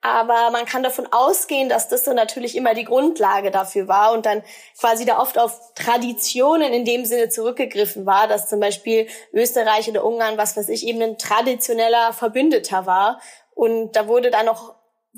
aber 0.00 0.50
man 0.50 0.66
kann 0.66 0.82
davon 0.82 1.08
ausgehen, 1.10 1.68
dass 1.68 1.88
das 1.88 2.04
so 2.04 2.12
natürlich 2.12 2.56
immer 2.56 2.74
die 2.74 2.84
Grundlage 2.84 3.50
dafür 3.50 3.88
war 3.88 4.12
und 4.12 4.26
dann 4.26 4.42
quasi 4.78 5.06
da 5.06 5.18
oft 5.18 5.38
auf 5.38 5.72
Traditionen 5.74 6.72
in 6.74 6.84
dem 6.84 7.06
Sinne 7.06 7.30
zurückgegriffen 7.30 8.04
war, 8.04 8.28
dass 8.28 8.48
zum 8.48 8.60
Beispiel 8.60 9.06
Österreich 9.32 9.88
oder 9.88 10.04
Ungarn, 10.04 10.36
was 10.36 10.56
weiß 10.56 10.68
ich, 10.68 10.86
eben 10.86 11.00
ein 11.02 11.16
traditioneller 11.16 12.12
Verbündeter 12.12 12.84
war. 12.84 13.18
Und 13.54 13.92
da 13.96 14.06
wurde 14.06 14.30
dann 14.30 14.44
noch 14.46 14.74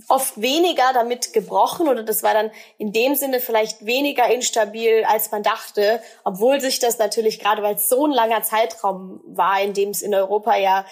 oft 0.09 0.41
weniger 0.41 0.93
damit 0.93 1.33
gebrochen 1.33 1.89
oder 1.89 2.03
das 2.03 2.23
war 2.23 2.35
dann 2.35 2.51
in 2.79 2.93
dem 2.93 3.15
Sinne 3.15 3.41
vielleicht 3.41 3.87
weniger 3.87 4.29
instabil, 4.29 5.05
als 5.05 5.31
man 5.31 5.43
dachte, 5.43 6.03
obwohl 6.23 6.61
sich 6.61 6.79
das 6.79 6.99
natürlich 6.99 7.41
gerade, 7.41 7.63
weil 7.63 7.77
es 7.77 7.89
so 7.89 8.07
ein 8.07 8.13
langer 8.13 8.43
Zeitraum 8.43 9.21
war, 9.27 9.61
in 9.63 9.73
dem 9.73 9.91
es 9.91 10.03
in 10.03 10.15
Europa 10.15 10.55
ja 10.57 10.85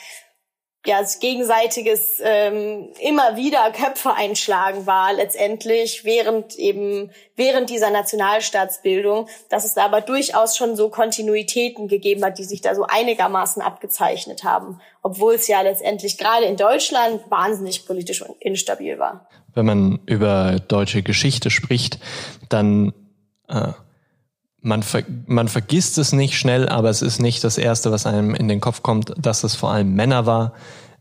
ja, 0.86 1.00
gegenseitiges 1.20 2.20
ähm, 2.22 2.88
immer 3.00 3.36
wieder 3.36 3.70
Köpfe 3.72 4.14
einschlagen 4.14 4.86
war 4.86 5.14
letztendlich 5.14 6.04
während 6.04 6.56
eben 6.56 7.10
während 7.36 7.70
dieser 7.70 7.90
Nationalstaatsbildung, 7.90 9.28
dass 9.48 9.64
es 9.64 9.74
da 9.74 9.86
aber 9.86 10.02
durchaus 10.02 10.56
schon 10.56 10.76
so 10.76 10.90
Kontinuitäten 10.90 11.88
gegeben 11.88 12.24
hat, 12.24 12.38
die 12.38 12.44
sich 12.44 12.60
da 12.60 12.74
so 12.74 12.84
einigermaßen 12.86 13.62
abgezeichnet 13.62 14.44
haben, 14.44 14.80
obwohl 15.02 15.34
es 15.34 15.48
ja 15.48 15.62
letztendlich 15.62 16.18
gerade 16.18 16.44
in 16.44 16.56
Deutschland 16.56 17.22
wahnsinnig 17.30 17.86
politisch 17.86 18.22
und 18.22 18.40
instabil 18.40 18.98
war. 18.98 19.28
Wenn 19.54 19.66
man 19.66 20.00
über 20.06 20.60
deutsche 20.68 21.02
Geschichte 21.02 21.50
spricht, 21.50 21.98
dann 22.48 22.92
äh, 23.48 23.72
man, 24.64 24.82
ver 24.82 25.04
man 25.26 25.48
vergisst 25.48 25.98
es 25.98 26.12
nicht 26.12 26.36
schnell, 26.36 26.68
aber 26.68 26.88
es 26.88 27.02
ist 27.02 27.20
nicht 27.20 27.44
das 27.44 27.58
Erste, 27.58 27.92
was 27.92 28.06
einem 28.06 28.34
in 28.34 28.48
den 28.48 28.60
Kopf 28.60 28.82
kommt, 28.82 29.12
dass 29.16 29.44
es 29.44 29.54
vor 29.54 29.70
allem 29.70 29.94
Männer 29.94 30.26
war, 30.26 30.54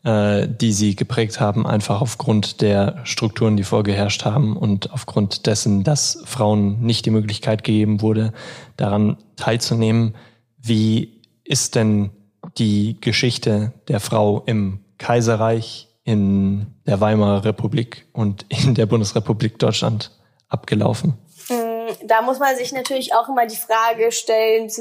äh, 0.04 0.48
die 0.48 0.74
sie 0.74 0.96
geprägt 0.96 1.40
haben, 1.40 1.66
einfach 1.66 2.02
aufgrund 2.02 2.62
der 2.62 3.00
Strukturen, 3.06 3.56
die 3.56 3.64
vorgeherrscht 3.64 4.26
haben 4.26 4.58
und 4.58 4.92
aufgrund 4.92 5.48
dessen, 5.48 5.84
dass 5.84 6.22
Frauen 6.26 6.82
nicht 6.82 7.06
die 7.06 7.10
Möglichkeit 7.10 7.64
gegeben 7.64 8.02
wurde, 8.02 8.34
daran 8.76 9.18
teilzunehmen. 9.38 10.16
Wie 10.62 11.22
ist 11.46 11.76
denn 11.76 12.12
die 12.58 12.98
Geschichte 13.00 13.72
der 13.88 14.02
Frau 14.02 14.44
im 14.46 14.82
Kaiserreich, 14.98 15.88
in 16.04 16.68
der 16.86 17.00
Weimarer 17.00 17.46
Republik 17.46 18.08
und 18.12 18.46
in 18.50 18.76
der 18.76 18.88
Bundesrepublik 18.88 19.58
Deutschland 19.58 20.12
abgelaufen? 20.50 21.14
Da 22.06 22.22
muss 22.22 22.40
man 22.40 22.56
sich 22.56 22.72
natürlich 22.72 23.14
auch 23.14 23.30
immer 23.30 23.46
die 23.46 23.56
Frage 23.56 24.12
stellen, 24.12 24.72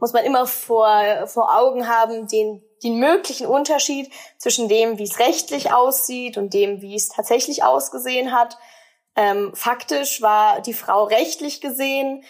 muss 0.00 0.12
man 0.12 0.24
immer 0.24 0.46
vor, 0.46 1.26
vor 1.26 1.56
Augen 1.56 1.88
haben, 1.88 2.28
den, 2.28 2.62
den 2.82 2.98
möglichen 2.98 3.46
Unterschied 3.46 4.10
zwischen 4.38 4.68
dem, 4.68 4.98
wie 4.98 5.04
es 5.04 5.18
rechtlich 5.18 5.72
aussieht 5.72 6.36
und 6.36 6.54
dem, 6.54 6.82
wie 6.82 6.94
es 6.94 7.08
tatsächlich 7.08 7.64
ausgesehen 7.64 8.32
hat. 8.32 8.58
Ähm, 9.16 9.52
faktisch 9.54 10.20
war 10.20 10.60
die 10.60 10.74
Frau 10.74 11.04
rechtlich 11.04 11.60
gesehen 11.60 12.24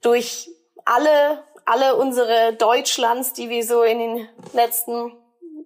durch 0.00 0.50
alle, 0.84 1.44
alle 1.64 1.96
unsere 1.96 2.54
Deutschlands, 2.54 3.32
die 3.32 3.48
wir 3.48 3.64
so 3.64 3.82
in 3.82 3.98
den 3.98 4.28
letzten 4.52 5.12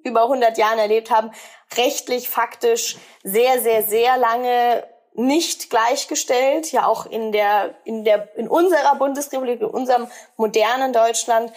über 0.02 0.22
100 0.22 0.56
Jahren 0.58 0.78
erlebt 0.78 1.10
haben, 1.10 1.30
rechtlich, 1.76 2.28
faktisch 2.28 2.96
sehr, 3.22 3.60
sehr, 3.60 3.82
sehr 3.82 4.16
lange 4.16 4.84
nicht 5.20 5.70
gleichgestellt, 5.70 6.72
ja 6.72 6.86
auch 6.86 7.06
in 7.06 7.30
der, 7.32 7.74
in 7.84 8.04
der, 8.04 8.34
in 8.36 8.48
unserer 8.48 8.94
Bundesrepublik, 8.96 9.60
in 9.60 9.66
unserem 9.66 10.08
modernen 10.36 10.92
Deutschland, 10.92 11.52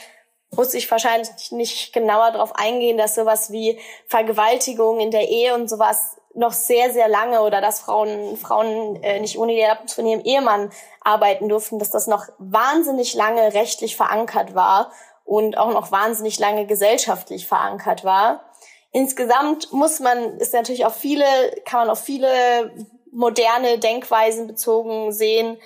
muss 0.51 0.73
ich 0.73 0.89
wahrscheinlich 0.91 1.51
nicht 1.51 1.93
genauer 1.93 2.31
darauf 2.31 2.55
eingehen, 2.55 2.97
dass 2.97 3.15
sowas 3.15 3.51
wie 3.51 3.79
Vergewaltigung 4.07 4.99
in 4.99 5.11
der 5.11 5.29
Ehe 5.29 5.55
und 5.55 5.69
sowas 5.69 6.17
noch 6.35 6.51
sehr, 6.51 6.91
sehr 6.91 7.07
lange 7.07 7.41
oder 7.41 7.61
dass 7.61 7.79
Frauen, 7.79 8.37
Frauen 8.37 9.01
äh, 9.03 9.19
nicht 9.19 9.37
ohne 9.37 9.53
die 9.53 9.59
Erlaubnis 9.59 9.93
von 9.93 10.05
ihrem 10.05 10.21
Ehemann 10.21 10.71
arbeiten 11.01 11.47
durften, 11.47 11.79
dass 11.79 11.91
das 11.91 12.07
noch 12.07 12.27
wahnsinnig 12.39 13.13
lange 13.13 13.53
rechtlich 13.53 13.95
verankert 13.95 14.55
war 14.55 14.91
und 15.25 15.57
auch 15.57 15.71
noch 15.71 15.91
wahnsinnig 15.91 16.39
lange 16.39 16.65
gesellschaftlich 16.65 17.47
verankert 17.47 18.03
war. 18.03 18.43
Insgesamt 18.91 19.71
muss 19.71 19.99
man, 19.99 20.37
ist 20.37 20.53
natürlich 20.53 20.85
auf 20.85 20.95
viele, 20.95 21.25
kann 21.65 21.81
man 21.81 21.89
auf 21.89 21.99
viele 21.99 22.71
moderne 23.13 23.79
Denkweisen 23.79 24.47
bezogen 24.47 25.11
sehen, 25.11 25.57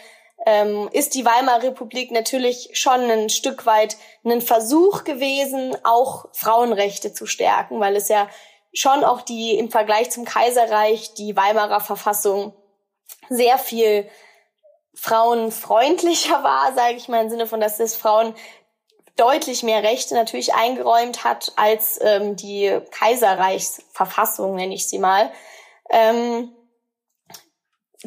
ähm, 0.46 0.90
ist 0.92 1.16
die 1.16 1.26
Weimarer 1.26 1.64
Republik 1.64 2.12
natürlich 2.12 2.70
schon 2.74 3.02
ein 3.10 3.30
Stück 3.30 3.66
weit 3.66 3.98
ein 4.24 4.42
Versuch 4.42 5.04
gewesen, 5.04 5.76
auch 5.84 6.26
Frauenrechte 6.34 7.14
zu 7.14 7.26
stärken, 7.26 7.80
weil 7.80 7.96
es 7.96 8.08
ja 8.08 8.30
schon 8.74 9.04
auch 9.04 9.22
die 9.22 9.58
im 9.58 9.72
Vergleich 9.72 10.12
zum 10.12 10.26
Kaiserreich 10.26 11.14
die 11.16 11.36
Weimarer 11.36 11.80
Verfassung 11.80 12.54
sehr 13.30 13.58
viel 13.58 14.08
frauenfreundlicher 14.94 16.44
war, 16.44 16.74
sage 16.76 16.96
ich 16.96 17.08
mal 17.08 17.24
im 17.24 17.30
Sinne 17.30 17.48
von, 17.48 17.60
dass 17.60 17.80
es 17.80 17.96
Frauen 17.96 18.36
deutlich 19.16 19.64
mehr 19.64 19.84
Rechte 19.84 20.14
natürlich 20.14 20.54
eingeräumt 20.54 21.24
hat 21.24 21.52
als 21.56 22.00
ähm, 22.02 22.36
die 22.36 22.80
Kaiserreichsverfassung, 22.92 24.56
nenne 24.56 24.76
ich 24.76 24.88
sie 24.88 25.00
mal. 25.00 25.32
Ähm, 25.90 26.52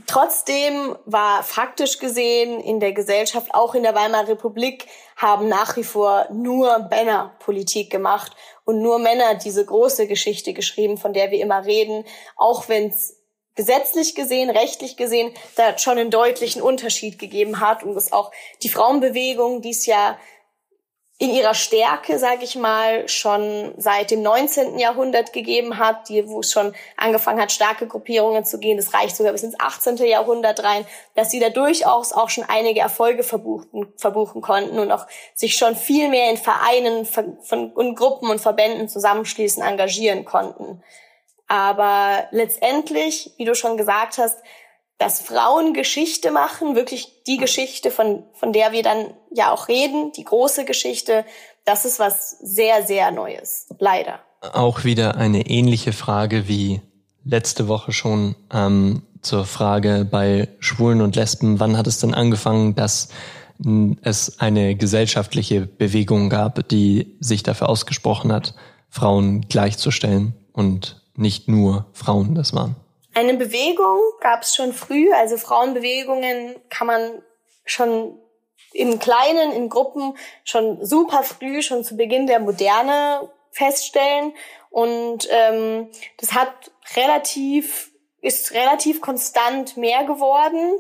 trotzdem 0.06 0.96
war 1.04 1.42
faktisch 1.42 1.98
gesehen 1.98 2.60
in 2.60 2.80
der 2.80 2.92
Gesellschaft, 2.92 3.54
auch 3.54 3.74
in 3.74 3.82
der 3.82 3.94
Weimarer 3.94 4.28
Republik, 4.28 4.86
haben 5.16 5.48
nach 5.48 5.76
wie 5.76 5.84
vor 5.84 6.26
nur 6.32 6.88
Männer 6.90 7.34
Politik 7.40 7.90
gemacht 7.90 8.32
und 8.64 8.82
nur 8.82 8.98
Männer 8.98 9.34
diese 9.34 9.64
große 9.64 10.06
Geschichte 10.06 10.52
geschrieben, 10.52 10.96
von 10.96 11.12
der 11.12 11.30
wir 11.30 11.40
immer 11.40 11.64
reden, 11.64 12.04
auch 12.36 12.68
wenn 12.68 12.88
es 12.88 13.16
gesetzlich 13.56 14.14
gesehen, 14.14 14.48
rechtlich 14.48 14.96
gesehen, 14.96 15.32
da 15.56 15.76
schon 15.76 15.98
einen 15.98 16.10
deutlichen 16.10 16.62
Unterschied 16.62 17.18
gegeben 17.18 17.60
hat 17.60 17.82
und 17.82 17.96
es 17.96 18.12
auch 18.12 18.30
die 18.62 18.68
Frauenbewegung, 18.68 19.60
die 19.60 19.70
es 19.70 19.86
ja 19.86 20.16
in 21.20 21.28
ihrer 21.28 21.52
Stärke, 21.52 22.18
sage 22.18 22.44
ich 22.44 22.56
mal, 22.56 23.06
schon 23.06 23.74
seit 23.76 24.10
dem 24.10 24.22
19. 24.22 24.78
Jahrhundert 24.78 25.34
gegeben 25.34 25.76
hat, 25.76 26.08
die, 26.08 26.26
wo 26.26 26.40
es 26.40 26.50
schon 26.50 26.74
angefangen 26.96 27.38
hat, 27.42 27.52
starke 27.52 27.86
Gruppierungen 27.86 28.46
zu 28.46 28.58
gehen. 28.58 28.78
Das 28.78 28.94
reicht 28.94 29.16
sogar 29.16 29.32
bis 29.32 29.42
ins 29.42 29.60
18. 29.60 29.98
Jahrhundert 29.98 30.64
rein, 30.64 30.86
dass 31.16 31.30
sie 31.30 31.38
da 31.38 31.50
durchaus 31.50 32.14
auch 32.14 32.30
schon 32.30 32.44
einige 32.48 32.80
Erfolge 32.80 33.22
verbuchen, 33.22 33.92
verbuchen 33.98 34.40
konnten 34.40 34.78
und 34.78 34.90
auch 34.90 35.06
sich 35.34 35.56
schon 35.56 35.76
viel 35.76 36.08
mehr 36.08 36.30
in 36.30 36.38
Vereinen 36.38 37.04
von, 37.04 37.70
und 37.74 37.96
Gruppen 37.96 38.30
und 38.30 38.40
Verbänden 38.40 38.88
zusammenschließen, 38.88 39.62
engagieren 39.62 40.24
konnten. 40.24 40.82
Aber 41.48 42.28
letztendlich, 42.30 43.34
wie 43.36 43.44
du 43.44 43.54
schon 43.54 43.76
gesagt 43.76 44.16
hast, 44.16 44.38
dass 45.00 45.22
Frauen 45.22 45.72
Geschichte 45.72 46.30
machen, 46.30 46.76
wirklich 46.76 47.24
die 47.26 47.38
Geschichte, 47.38 47.90
von, 47.90 48.22
von 48.34 48.52
der 48.52 48.72
wir 48.72 48.82
dann 48.82 49.06
ja 49.34 49.50
auch 49.50 49.68
reden, 49.68 50.12
die 50.14 50.24
große 50.24 50.66
Geschichte, 50.66 51.24
das 51.64 51.86
ist 51.86 51.98
was 51.98 52.38
sehr, 52.40 52.84
sehr 52.86 53.10
Neues. 53.10 53.66
Leider. 53.78 54.20
Auch 54.52 54.84
wieder 54.84 55.16
eine 55.16 55.46
ähnliche 55.46 55.94
Frage 55.94 56.48
wie 56.48 56.82
letzte 57.24 57.66
Woche 57.66 57.92
schon 57.92 58.34
ähm, 58.52 59.02
zur 59.22 59.46
Frage 59.46 60.06
bei 60.08 60.48
Schwulen 60.58 61.00
und 61.00 61.16
Lesben. 61.16 61.60
Wann 61.60 61.78
hat 61.78 61.86
es 61.86 61.98
denn 61.98 62.12
angefangen, 62.12 62.74
dass 62.74 63.08
es 64.02 64.38
eine 64.38 64.74
gesellschaftliche 64.74 65.62
Bewegung 65.62 66.28
gab, 66.28 66.68
die 66.68 67.16
sich 67.20 67.42
dafür 67.42 67.70
ausgesprochen 67.70 68.32
hat, 68.32 68.54
Frauen 68.90 69.46
gleichzustellen 69.48 70.34
und 70.52 71.00
nicht 71.16 71.48
nur 71.48 71.86
Frauen 71.94 72.34
das 72.34 72.52
waren? 72.52 72.76
Eine 73.14 73.34
Bewegung 73.34 73.98
gab 74.20 74.42
es 74.42 74.54
schon 74.54 74.72
früh, 74.72 75.12
also 75.12 75.36
Frauenbewegungen 75.36 76.56
kann 76.68 76.86
man 76.86 77.22
schon 77.64 78.20
im 78.72 78.98
Kleinen, 78.98 79.52
in 79.52 79.68
Gruppen 79.68 80.16
schon 80.44 80.84
super 80.84 81.22
früh, 81.24 81.62
schon 81.62 81.82
zu 81.82 81.96
Beginn 81.96 82.26
der 82.26 82.38
Moderne 82.38 83.28
feststellen. 83.50 84.32
Und 84.70 85.28
ähm, 85.30 85.90
das 86.18 86.34
hat 86.34 86.70
relativ, 86.96 87.90
ist 88.20 88.52
relativ 88.52 89.00
konstant 89.00 89.76
mehr 89.76 90.04
geworden. 90.04 90.78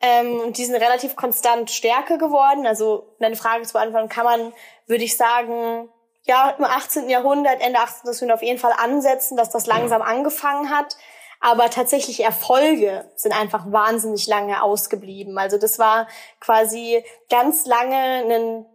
Ähm, 0.00 0.40
und 0.40 0.58
die 0.58 0.64
sind 0.64 0.76
relativ 0.76 1.16
konstant 1.16 1.70
stärker 1.70 2.18
geworden. 2.18 2.64
Also 2.64 3.16
deine 3.18 3.34
Frage 3.34 3.64
zu 3.64 3.72
beantworten, 3.72 4.08
kann 4.08 4.24
man, 4.24 4.52
würde 4.86 5.02
ich 5.02 5.16
sagen, 5.16 5.88
ja, 6.26 6.50
im 6.50 6.64
18. 6.64 7.08
Jahrhundert, 7.08 7.60
Ende 7.60 7.80
18. 7.80 8.12
Jahrhundert 8.12 8.36
auf 8.36 8.42
jeden 8.42 8.58
Fall 8.58 8.72
ansetzen, 8.76 9.36
dass 9.36 9.50
das 9.50 9.66
langsam 9.66 10.02
angefangen 10.02 10.70
hat 10.70 10.96
aber 11.40 11.70
tatsächlich 11.70 12.20
Erfolge 12.20 13.10
sind 13.16 13.32
einfach 13.32 13.70
wahnsinnig 13.70 14.26
lange 14.26 14.62
ausgeblieben. 14.62 15.38
Also 15.38 15.58
das 15.58 15.78
war 15.78 16.08
quasi 16.40 17.04
ganz 17.30 17.66
lange 17.66 17.96
ein, 17.96 18.66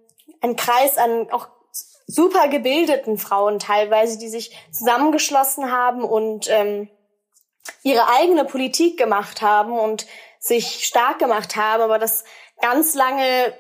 ein 0.42 0.56
Kreis 0.56 0.98
an 0.98 1.30
auch 1.32 1.48
super 2.08 2.48
gebildeten 2.48 3.18
Frauen 3.18 3.60
teilweise, 3.60 4.18
die 4.18 4.30
sich 4.30 4.56
zusammengeschlossen 4.72 5.72
haben 5.72 6.04
und 6.04 6.50
ähm, 6.50 6.90
ihre 7.84 8.08
eigene 8.10 8.46
Politik 8.46 8.98
gemacht 8.98 9.42
haben 9.42 9.78
und 9.78 10.08
sich 10.40 10.86
stark 10.86 11.20
gemacht 11.20 11.56
haben, 11.56 11.84
aber 11.84 12.00
das 12.00 12.24
ganz 12.60 12.96
lange 12.96 13.54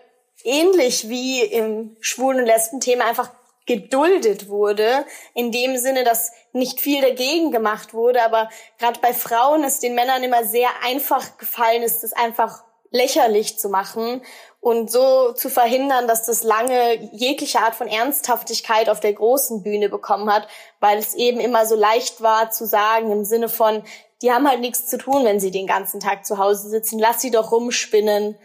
ähnlich 0.43 1.09
wie 1.09 1.41
im 1.43 1.95
Schwulen- 2.01 2.39
und 2.39 2.45
Lesben-Thema 2.45 3.05
einfach 3.05 3.29
geduldet 3.65 4.49
wurde, 4.49 5.05
in 5.33 5.51
dem 5.51 5.77
Sinne, 5.77 6.03
dass 6.03 6.31
nicht 6.51 6.81
viel 6.81 7.01
dagegen 7.01 7.51
gemacht 7.51 7.93
wurde, 7.93 8.23
aber 8.23 8.49
gerade 8.79 8.99
bei 8.99 9.13
Frauen 9.13 9.63
ist 9.63 9.83
den 9.83 9.95
Männern 9.95 10.23
immer 10.23 10.43
sehr 10.43 10.69
einfach 10.83 11.37
gefallen 11.37 11.83
ist, 11.83 12.03
das 12.03 12.13
einfach 12.13 12.63
lächerlich 12.91 13.57
zu 13.57 13.69
machen 13.69 14.21
und 14.59 14.91
so 14.91 15.31
zu 15.31 15.49
verhindern, 15.49 16.07
dass 16.07 16.25
das 16.25 16.43
lange 16.43 16.95
jegliche 17.13 17.59
Art 17.59 17.73
von 17.73 17.87
Ernsthaftigkeit 17.87 18.89
auf 18.89 18.99
der 18.99 19.13
großen 19.13 19.63
Bühne 19.63 19.89
bekommen 19.89 20.31
hat, 20.31 20.47
weil 20.79 20.97
es 20.97 21.15
eben 21.15 21.39
immer 21.39 21.65
so 21.65 21.75
leicht 21.75 22.21
war 22.21 22.51
zu 22.51 22.65
sagen 22.65 23.11
im 23.11 23.23
Sinne 23.23 23.47
von, 23.47 23.83
die 24.21 24.31
haben 24.31 24.47
halt 24.47 24.59
nichts 24.59 24.85
zu 24.87 24.97
tun, 24.97 25.25
wenn 25.25 25.39
sie 25.39 25.51
den 25.51 25.65
ganzen 25.65 25.99
Tag 25.99 26.25
zu 26.25 26.37
Hause 26.37 26.69
sitzen, 26.69 26.99
lass 26.99 27.21
sie 27.21 27.31
doch 27.31 27.51
rumspinnen 27.51 28.37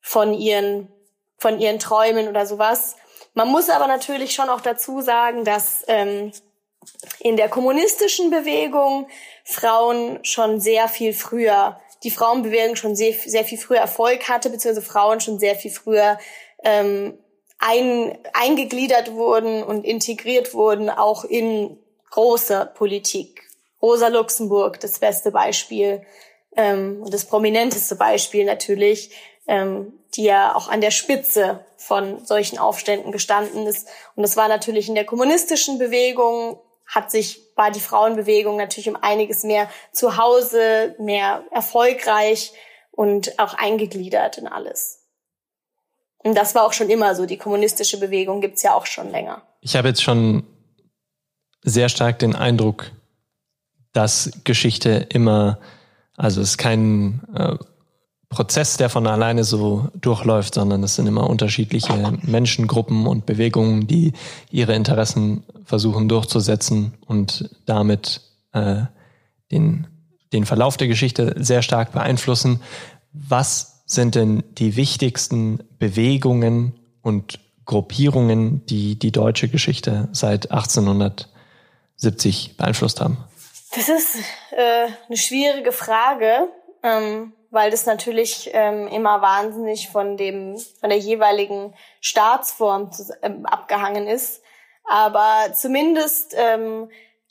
von 0.00 0.34
ihren, 0.34 0.92
von 1.36 1.60
ihren 1.60 1.78
Träumen 1.78 2.28
oder 2.28 2.46
sowas. 2.46 2.96
Man 3.36 3.48
muss 3.48 3.68
aber 3.68 3.86
natürlich 3.86 4.32
schon 4.32 4.48
auch 4.48 4.62
dazu 4.62 5.02
sagen, 5.02 5.44
dass 5.44 5.84
ähm, 5.88 6.32
in 7.18 7.36
der 7.36 7.50
kommunistischen 7.50 8.30
Bewegung 8.30 9.08
Frauen 9.44 10.24
schon 10.24 10.58
sehr 10.58 10.88
viel 10.88 11.12
früher, 11.12 11.78
die 12.02 12.10
Frauenbewegung 12.10 12.76
schon 12.76 12.96
sehr, 12.96 13.12
sehr 13.12 13.44
viel 13.44 13.58
früher 13.58 13.80
Erfolg 13.80 14.26
hatte, 14.30 14.48
beziehungsweise 14.48 14.86
Frauen 14.86 15.20
schon 15.20 15.38
sehr 15.38 15.54
viel 15.54 15.70
früher 15.70 16.18
ähm, 16.64 17.18
ein, 17.58 18.16
eingegliedert 18.32 19.12
wurden 19.12 19.62
und 19.62 19.84
integriert 19.84 20.54
wurden, 20.54 20.88
auch 20.88 21.22
in 21.24 21.78
große 22.12 22.72
Politik. 22.74 23.42
Rosa 23.82 24.08
Luxemburg, 24.08 24.80
das 24.80 24.98
beste 24.98 25.30
Beispiel 25.30 26.06
ähm, 26.56 27.02
und 27.02 27.12
das 27.12 27.26
prominenteste 27.26 27.96
Beispiel 27.96 28.46
natürlich, 28.46 29.10
ähm, 29.46 29.92
die 30.14 30.24
ja 30.24 30.54
auch 30.54 30.68
an 30.68 30.80
der 30.80 30.90
Spitze 30.90 31.64
von 31.76 32.24
solchen 32.24 32.58
Aufständen 32.58 33.12
gestanden 33.12 33.66
ist. 33.66 33.88
Und 34.14 34.22
das 34.22 34.36
war 34.36 34.48
natürlich 34.48 34.88
in 34.88 34.94
der 34.94 35.04
kommunistischen 35.04 35.78
Bewegung, 35.78 36.58
hat 36.86 37.10
sich, 37.10 37.40
war 37.56 37.70
die 37.70 37.80
Frauenbewegung 37.80 38.56
natürlich 38.56 38.88
um 38.88 38.96
einiges 38.96 39.42
mehr 39.42 39.68
zu 39.92 40.16
Hause, 40.16 40.94
mehr 40.98 41.44
erfolgreich 41.50 42.52
und 42.92 43.38
auch 43.38 43.54
eingegliedert 43.54 44.38
in 44.38 44.46
alles. 44.46 45.02
Und 46.18 46.34
das 46.34 46.54
war 46.54 46.64
auch 46.64 46.72
schon 46.72 46.90
immer 46.90 47.14
so. 47.14 47.26
Die 47.26 47.36
kommunistische 47.36 48.00
Bewegung 48.00 48.40
gibt's 48.40 48.62
ja 48.62 48.74
auch 48.74 48.86
schon 48.86 49.10
länger. 49.10 49.42
Ich 49.60 49.76
habe 49.76 49.88
jetzt 49.88 50.02
schon 50.02 50.44
sehr 51.62 51.88
stark 51.88 52.18
den 52.18 52.34
Eindruck, 52.34 52.90
dass 53.92 54.30
Geschichte 54.44 55.06
immer, 55.08 55.60
also 56.16 56.40
es 56.40 56.50
ist 56.50 56.58
kein 56.58 57.22
äh, 57.34 57.56
Prozess, 58.28 58.76
der 58.76 58.90
von 58.90 59.06
alleine 59.06 59.44
so 59.44 59.88
durchläuft, 59.94 60.54
sondern 60.54 60.82
es 60.82 60.96
sind 60.96 61.06
immer 61.06 61.30
unterschiedliche 61.30 62.18
Menschengruppen 62.22 63.06
und 63.06 63.24
Bewegungen, 63.24 63.86
die 63.86 64.14
ihre 64.50 64.74
Interessen 64.74 65.44
versuchen 65.64 66.08
durchzusetzen 66.08 66.94
und 67.06 67.50
damit 67.66 68.20
äh, 68.52 68.82
den, 69.52 69.86
den 70.32 70.44
Verlauf 70.44 70.76
der 70.76 70.88
Geschichte 70.88 71.36
sehr 71.38 71.62
stark 71.62 71.92
beeinflussen. 71.92 72.60
Was 73.12 73.84
sind 73.86 74.16
denn 74.16 74.42
die 74.58 74.74
wichtigsten 74.76 75.60
Bewegungen 75.78 76.74
und 77.02 77.38
Gruppierungen, 77.64 78.66
die 78.66 78.98
die 78.98 79.12
deutsche 79.12 79.48
Geschichte 79.48 80.08
seit 80.12 80.50
1870 80.50 82.56
beeinflusst 82.56 83.00
haben? 83.00 83.18
Das 83.74 83.88
ist 83.88 84.16
äh, 84.50 84.88
eine 85.06 85.16
schwierige 85.16 85.70
Frage. 85.70 86.48
Ähm 86.82 87.32
weil 87.56 87.70
das 87.70 87.86
natürlich 87.86 88.50
ähm, 88.52 88.86
immer 88.86 89.22
wahnsinnig 89.22 89.88
von 89.88 90.18
dem 90.18 90.58
von 90.78 90.90
der 90.90 90.98
jeweiligen 90.98 91.74
Staatsform 92.02 92.92
zu, 92.92 93.16
ähm, 93.22 93.46
abgehangen 93.46 94.06
ist. 94.06 94.42
Aber 94.84 95.52
zumindest 95.54 96.34
ähm, 96.36 96.90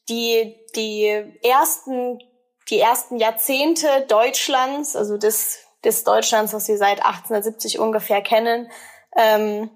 die 0.10 0.58
die 0.76 1.40
ersten 1.44 2.20
die 2.72 2.80
ersten 2.80 3.18
Jahrzehnte 3.18 3.88
Deutschlands, 4.08 4.96
also 4.96 5.18
des 5.18 5.60
des 5.84 6.04
Deutschlands, 6.04 6.54
was 6.54 6.68
wir 6.68 6.78
seit 6.80 7.06
1870 7.06 7.78
ungefähr 7.78 8.24
kennen, 8.24 8.72
ähm, 9.16 9.70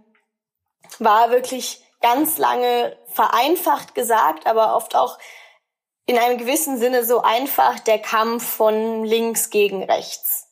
war 0.97 1.29
wirklich 1.29 1.83
ganz 2.01 2.39
lange 2.39 2.97
vereinfacht 3.05 3.93
gesagt, 3.93 4.47
aber 4.47 4.75
oft 4.75 4.95
auch 4.95 5.19
in 6.09 6.17
einem 6.17 6.39
gewissen 6.39 6.79
Sinne 6.79 7.05
so 7.05 7.21
einfach 7.21 7.79
der 7.79 7.99
Kampf 7.99 8.43
von 8.43 9.03
links 9.03 9.51
gegen 9.51 9.83
rechts, 9.83 10.47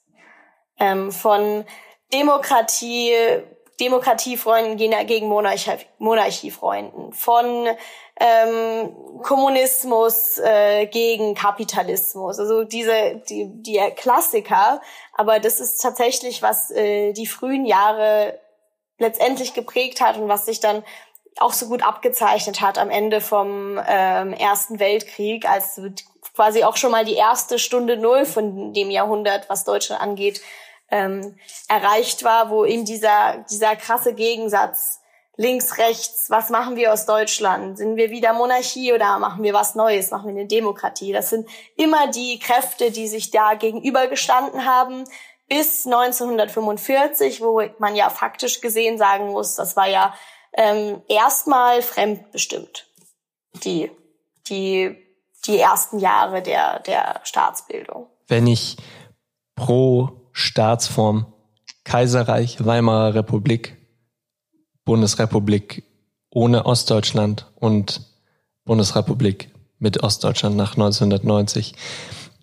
ähm, 0.80 1.12
von 1.12 1.66
Demokratie, 2.14 3.12
Demokratiefreunden 3.80 4.78
gegen 4.78 5.28
Monarchie, 5.28 5.80
Monarchiefreunden, 5.98 7.12
von 7.12 7.70
ähm, 8.20 8.96
Kommunismus 9.24 10.38
äh, 10.38 10.86
gegen 10.86 11.34
Kapitalismus. 11.34 12.38
Also 12.38 12.64
diese 12.64 13.24
die, 13.28 13.50
die 13.52 13.80
Klassiker. 13.96 14.80
Aber 15.14 15.40
das 15.40 15.60
ist 15.60 15.80
tatsächlich, 15.80 16.44
was 16.44 16.70
äh, 16.70 17.14
die 17.14 17.26
frühen 17.26 17.66
Jahre 17.66 18.40
letztendlich 19.00 19.56
geprägt 19.56 20.02
hat 20.02 20.18
und 20.18 20.28
was 20.28 20.46
sich 20.46 20.60
dann 20.60 20.84
auch 21.42 21.54
so 21.54 21.68
gut 21.68 21.84
abgezeichnet 21.84 22.62
hat 22.62 22.78
am 22.78 22.90
Ende 22.90 23.22
vom 23.22 23.80
ähm, 23.88 24.34
Ersten 24.34 24.80
Weltkrieg, 24.80 25.50
als 25.50 25.82
quasi 26.36 26.64
auch 26.64 26.78
schon 26.78 26.92
mal 26.92 27.06
die 27.06 27.16
erste 27.16 27.60
Stunde 27.60 27.98
Null 27.98 28.26
von 28.26 28.74
dem 28.74 28.92
Jahrhundert, 28.92 29.50
was 29.50 29.64
Deutschland 29.64 30.02
angeht, 30.02 30.42
ähm, 30.90 31.38
erreicht 31.68 32.24
war, 32.24 32.50
wo 32.50 32.66
eben 32.66 32.86
dieser, 32.86 33.46
dieser 33.50 33.76
krasse 33.76 34.14
Gegensatz 34.14 35.02
links, 35.38 35.78
rechts, 35.78 36.30
was 36.30 36.50
machen 36.50 36.76
wir 36.76 36.92
aus 36.92 37.06
Deutschland? 37.06 37.78
Sind 37.78 37.96
wir 37.96 38.10
wieder 38.10 38.34
Monarchie 38.34 38.94
oder 38.94 39.20
machen 39.20 39.44
wir 39.44 39.54
was 39.54 39.76
Neues? 39.76 40.12
Machen 40.12 40.28
wir 40.28 40.40
eine 40.40 40.48
Demokratie? 40.48 41.14
Das 41.14 41.30
sind 41.30 41.48
immer 41.76 42.08
die 42.08 42.40
Kräfte, 42.40 42.92
die 42.92 43.08
sich 43.08 43.32
da 43.32 43.54
gegenübergestanden 43.54 44.66
haben 44.66 45.04
bis 45.48 45.86
1945, 45.86 47.42
wo 47.42 47.62
man 47.80 47.96
ja 47.96 48.10
faktisch 48.10 48.62
gesehen 48.62 48.98
sagen 48.98 49.32
muss, 49.32 49.56
das 49.56 49.76
war 49.76 49.88
ja 49.88 50.14
ähm, 50.54 51.02
erstmal 51.08 51.82
fremdbestimmt, 51.82 52.88
die, 53.64 53.92
die, 54.48 54.96
die 55.46 55.58
ersten 55.58 56.00
Jahre 56.00 56.42
der, 56.42 56.80
der 56.82 57.22
Staatsbildung. 57.24 58.08
Wenn 58.28 58.48
ich 58.48 58.78
pro 59.56 60.30
Staatsform 60.32 61.34
Kaiserreich, 61.84 62.66
Weimarer 62.66 63.16
Republik, 63.16 63.78
Bundesrepublik 64.84 65.84
ohne 66.30 66.66
Ostdeutschland 66.66 67.48
und 67.56 68.02
Bundesrepublik 68.66 69.52
mit 69.80 70.04
Ostdeutschland 70.04 70.56
nach 70.56 70.74
1990 70.74 71.76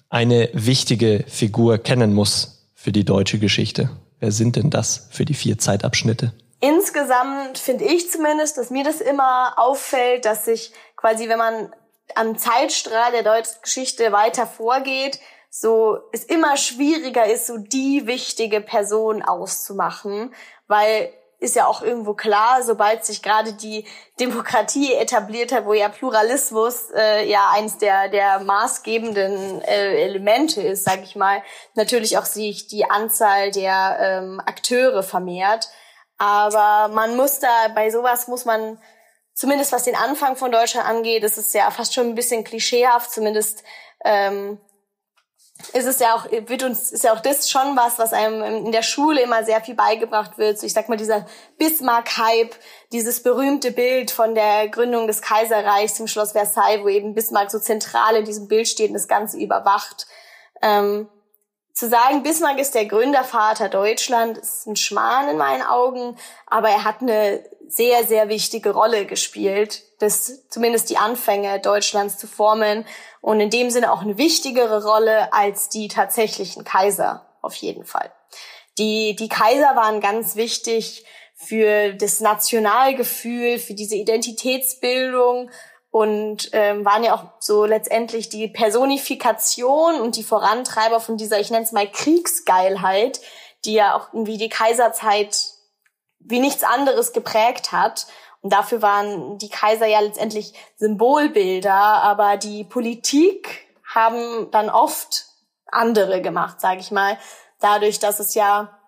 eine 0.08 0.48
wichtige 0.52 1.24
Figur 1.26 1.78
kennen 1.78 2.14
muss 2.14 2.70
für 2.74 2.92
die 2.92 3.04
deutsche 3.04 3.38
Geschichte. 3.38 3.90
Wer 4.20 4.32
sind 4.32 4.56
denn 4.56 4.70
das 4.70 5.08
für 5.10 5.24
die 5.24 5.34
vier 5.34 5.58
Zeitabschnitte? 5.58 6.32
Insgesamt 6.64 7.58
finde 7.58 7.84
ich 7.84 8.10
zumindest, 8.10 8.56
dass 8.56 8.70
mir 8.70 8.84
das 8.84 9.02
immer 9.02 9.52
auffällt, 9.58 10.24
dass 10.24 10.46
sich 10.46 10.72
quasi, 10.96 11.28
wenn 11.28 11.36
man 11.36 11.74
am 12.14 12.38
Zeitstrahl 12.38 13.12
der 13.12 13.22
deutschen 13.22 13.60
Geschichte 13.60 14.12
weiter 14.12 14.46
vorgeht, 14.46 15.20
so 15.50 15.98
es 16.12 16.24
immer 16.24 16.56
schwieriger 16.56 17.26
ist, 17.26 17.48
so 17.48 17.58
die 17.58 18.06
wichtige 18.06 18.62
Person 18.62 19.22
auszumachen, 19.22 20.34
weil 20.66 21.12
ist 21.38 21.54
ja 21.54 21.66
auch 21.66 21.82
irgendwo 21.82 22.14
klar, 22.14 22.62
sobald 22.62 23.04
sich 23.04 23.22
gerade 23.22 23.52
die 23.52 23.86
Demokratie 24.18 24.94
etabliert 24.94 25.52
hat, 25.52 25.66
wo 25.66 25.74
ja 25.74 25.90
Pluralismus 25.90 26.90
äh, 26.96 27.28
ja 27.28 27.50
eins 27.52 27.76
der 27.76 28.08
der 28.08 28.38
maßgebenden 28.40 29.60
äh, 29.60 30.02
Elemente 30.02 30.62
ist, 30.62 30.84
sage 30.84 31.02
ich 31.02 31.14
mal, 31.14 31.42
natürlich 31.74 32.16
auch 32.16 32.24
sich 32.24 32.68
die 32.68 32.88
Anzahl 32.88 33.50
der 33.50 33.98
ähm, 34.00 34.40
Akteure 34.40 35.02
vermehrt. 35.02 35.68
Aber 36.24 36.88
man 36.88 37.16
muss 37.16 37.38
da, 37.38 37.68
bei 37.74 37.90
sowas 37.90 38.28
muss 38.28 38.46
man, 38.46 38.80
zumindest 39.34 39.72
was 39.72 39.82
den 39.82 39.94
Anfang 39.94 40.36
von 40.36 40.50
Deutschland 40.50 40.88
angeht, 40.88 41.22
ist 41.22 41.52
ja 41.52 41.70
fast 41.70 41.92
schon 41.92 42.06
ein 42.06 42.14
bisschen 42.14 42.44
klischeehaft, 42.44 43.10
zumindest 43.12 43.62
ähm, 44.06 44.58
ist 45.74 45.84
es 45.84 45.98
ja 45.98 46.14
auch, 46.14 46.24
wird 46.30 46.62
uns, 46.62 46.92
ist 46.92 47.04
ja 47.04 47.12
auch 47.12 47.20
das 47.20 47.50
schon 47.50 47.76
was, 47.76 47.98
was 47.98 48.14
einem 48.14 48.42
in 48.42 48.72
der 48.72 48.82
Schule 48.82 49.20
immer 49.20 49.44
sehr 49.44 49.60
viel 49.60 49.74
beigebracht 49.74 50.38
wird. 50.38 50.58
So, 50.58 50.64
ich 50.64 50.72
sag 50.72 50.88
mal, 50.88 50.96
dieser 50.96 51.26
Bismarck-Hype, 51.58 52.54
dieses 52.92 53.22
berühmte 53.22 53.70
Bild 53.70 54.10
von 54.10 54.34
der 54.34 54.68
Gründung 54.68 55.06
des 55.06 55.20
Kaiserreichs 55.20 56.00
im 56.00 56.06
Schloss 56.06 56.32
Versailles, 56.32 56.82
wo 56.82 56.88
eben 56.88 57.14
Bismarck 57.14 57.50
so 57.50 57.58
zentral 57.58 58.16
in 58.16 58.24
diesem 58.24 58.48
Bild 58.48 58.66
steht 58.66 58.88
und 58.88 58.94
das 58.94 59.08
Ganze 59.08 59.38
überwacht. 59.38 60.06
Ähm, 60.62 61.06
zu 61.74 61.88
sagen, 61.88 62.22
Bismarck 62.22 62.58
ist 62.60 62.74
der 62.76 62.86
Gründervater 62.86 63.68
Deutschland, 63.68 64.38
ist 64.38 64.66
ein 64.66 64.76
Schmarrn 64.76 65.28
in 65.28 65.36
meinen 65.36 65.62
Augen, 65.62 66.16
aber 66.46 66.68
er 66.68 66.84
hat 66.84 67.02
eine 67.02 67.42
sehr, 67.66 68.04
sehr 68.04 68.28
wichtige 68.28 68.70
Rolle 68.70 69.06
gespielt, 69.06 69.82
das 69.98 70.48
zumindest 70.48 70.88
die 70.90 70.98
Anfänge 70.98 71.58
Deutschlands 71.60 72.16
zu 72.16 72.28
formen 72.28 72.86
und 73.20 73.40
in 73.40 73.50
dem 73.50 73.70
Sinne 73.70 73.92
auch 73.92 74.02
eine 74.02 74.16
wichtigere 74.18 74.84
Rolle 74.84 75.32
als 75.32 75.68
die 75.68 75.88
tatsächlichen 75.88 76.62
Kaiser, 76.62 77.26
auf 77.42 77.54
jeden 77.56 77.84
Fall. 77.84 78.12
Die, 78.78 79.16
die 79.16 79.28
Kaiser 79.28 79.74
waren 79.74 80.00
ganz 80.00 80.36
wichtig 80.36 81.04
für 81.34 81.92
das 81.94 82.20
Nationalgefühl, 82.20 83.58
für 83.58 83.74
diese 83.74 83.96
Identitätsbildung 83.96 85.50
und 85.94 86.48
ähm, 86.54 86.84
waren 86.84 87.04
ja 87.04 87.14
auch 87.14 87.22
so 87.38 87.66
letztendlich 87.66 88.28
die 88.28 88.48
Personifikation 88.48 90.00
und 90.00 90.16
die 90.16 90.24
Vorantreiber 90.24 90.98
von 90.98 91.16
dieser, 91.16 91.38
ich 91.38 91.52
nenne 91.52 91.64
es 91.64 91.70
mal 91.70 91.88
Kriegsgeilheit, 91.88 93.20
die 93.64 93.74
ja 93.74 93.94
auch 93.94 94.12
irgendwie 94.12 94.36
die 94.36 94.48
Kaiserzeit 94.48 95.52
wie 96.18 96.40
nichts 96.40 96.64
anderes 96.64 97.12
geprägt 97.12 97.70
hat. 97.70 98.08
Und 98.40 98.52
dafür 98.52 98.82
waren 98.82 99.38
die 99.38 99.48
Kaiser 99.48 99.86
ja 99.86 100.00
letztendlich 100.00 100.54
Symbolbilder, 100.78 101.72
aber 101.72 102.38
die 102.38 102.64
Politik 102.64 103.64
haben 103.86 104.50
dann 104.50 104.70
oft 104.70 105.26
andere 105.68 106.20
gemacht, 106.22 106.60
sage 106.60 106.80
ich 106.80 106.90
mal, 106.90 107.16
dadurch, 107.60 108.00
dass 108.00 108.18
es 108.18 108.34
ja 108.34 108.80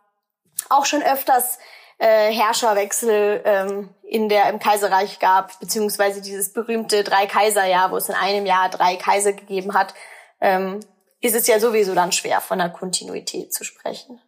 auch 0.71 0.87
schon 0.87 1.05
öfters 1.05 1.61
äh, 1.99 2.31
Herrscherwechsel 2.33 3.43
ähm, 3.45 3.89
in 4.03 4.29
der 4.29 4.49
im 4.51 4.59
Kaiserreich 4.59 5.19
gab, 5.19 5.59
beziehungsweise 5.61 6.21
dieses 6.21 6.53
berühmte 6.53 7.03
Drei-Kaiser-Jahr, 7.05 7.91
wo 7.91 7.97
es 7.97 8.09
in 8.09 8.15
einem 8.15 8.47
Jahr 8.47 8.69
drei 8.69 8.97
Kaiser 8.97 9.33
gegeben 9.33 9.75
hat, 9.75 9.95
ähm, 10.41 10.81
ist 11.21 11.35
es 11.35 11.47
ja 11.47 11.59
sowieso 11.59 11.95
dann 11.95 12.13
schwer, 12.13 12.41
von 12.41 12.59
der 12.59 12.69
Kontinuität 12.69 13.53
zu 13.53 13.65
sprechen. 13.65 14.21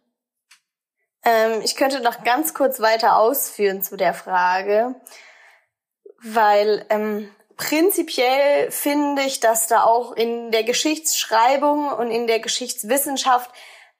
Ähm, 1.23 1.61
ich 1.63 1.75
könnte 1.75 2.01
noch 2.01 2.23
ganz 2.23 2.53
kurz 2.53 2.79
weiter 2.79 3.17
ausführen 3.17 3.83
zu 3.83 3.97
der 3.97 4.13
Frage, 4.13 4.95
weil 6.23 6.85
ähm, 6.89 7.29
prinzipiell 7.55 8.71
finde 8.71 9.21
ich, 9.21 9.39
dass 9.39 9.67
da 9.67 9.83
auch 9.83 10.13
in 10.13 10.51
der 10.51 10.63
Geschichtsschreibung 10.63 11.91
und 11.91 12.09
in 12.09 12.25
der 12.25 12.39
Geschichtswissenschaft 12.39 13.51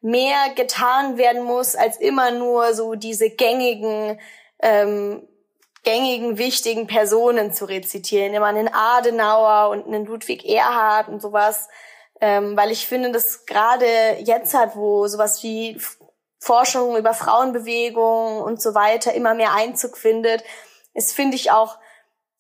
mehr 0.02 0.54
getan 0.56 1.18
werden 1.18 1.44
muss, 1.44 1.76
als 1.76 1.98
immer 1.98 2.32
nur 2.32 2.74
so 2.74 2.96
diese 2.96 3.30
gängigen, 3.30 4.20
ähm, 4.62 5.28
gängigen, 5.84 6.38
wichtigen 6.38 6.88
Personen 6.88 7.54
zu 7.54 7.66
rezitieren. 7.66 8.34
Immer 8.34 8.48
einen 8.48 8.70
Adenauer 8.74 9.70
und 9.70 9.86
einen 9.88 10.06
Ludwig 10.06 10.46
Erhard 10.46 11.08
und 11.10 11.22
sowas. 11.22 11.68
Ähm, 12.22 12.58
weil 12.58 12.72
ich 12.72 12.86
finde, 12.88 13.12
dass 13.12 13.46
gerade 13.46 14.18
jetzt 14.20 14.54
hat, 14.54 14.76
wo 14.76 15.08
sowas 15.08 15.42
wie 15.44 15.80
Forschung 16.38 16.98
über 16.98 17.14
Frauenbewegung 17.14 18.42
und 18.42 18.62
so 18.62 18.74
weiter 18.74 19.14
immer 19.14 19.34
mehr 19.36 19.54
Einzug 19.54 19.98
findet, 19.98 20.44
es 20.94 21.14
finde 21.14 21.36
ich 21.36 21.52
auch 21.52 21.78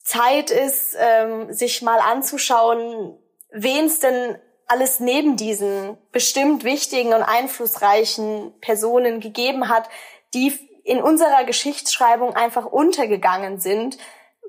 Zeit 0.04 0.50
ist, 0.50 0.98
ähm, 1.00 1.54
sich 1.54 1.82
mal 1.82 2.00
anzuschauen, 2.00 3.18
wen 3.52 3.86
es 3.86 4.00
denn 4.00 4.40
alles 4.70 5.00
neben 5.00 5.36
diesen 5.36 5.98
bestimmt 6.12 6.64
wichtigen 6.64 7.14
und 7.14 7.24
einflussreichen 7.24 8.54
Personen 8.62 9.20
gegeben 9.20 9.68
hat, 9.68 9.90
die 10.34 10.58
in 10.84 11.02
unserer 11.02 11.44
Geschichtsschreibung 11.44 12.36
einfach 12.36 12.66
untergegangen 12.66 13.60
sind, 13.60 13.98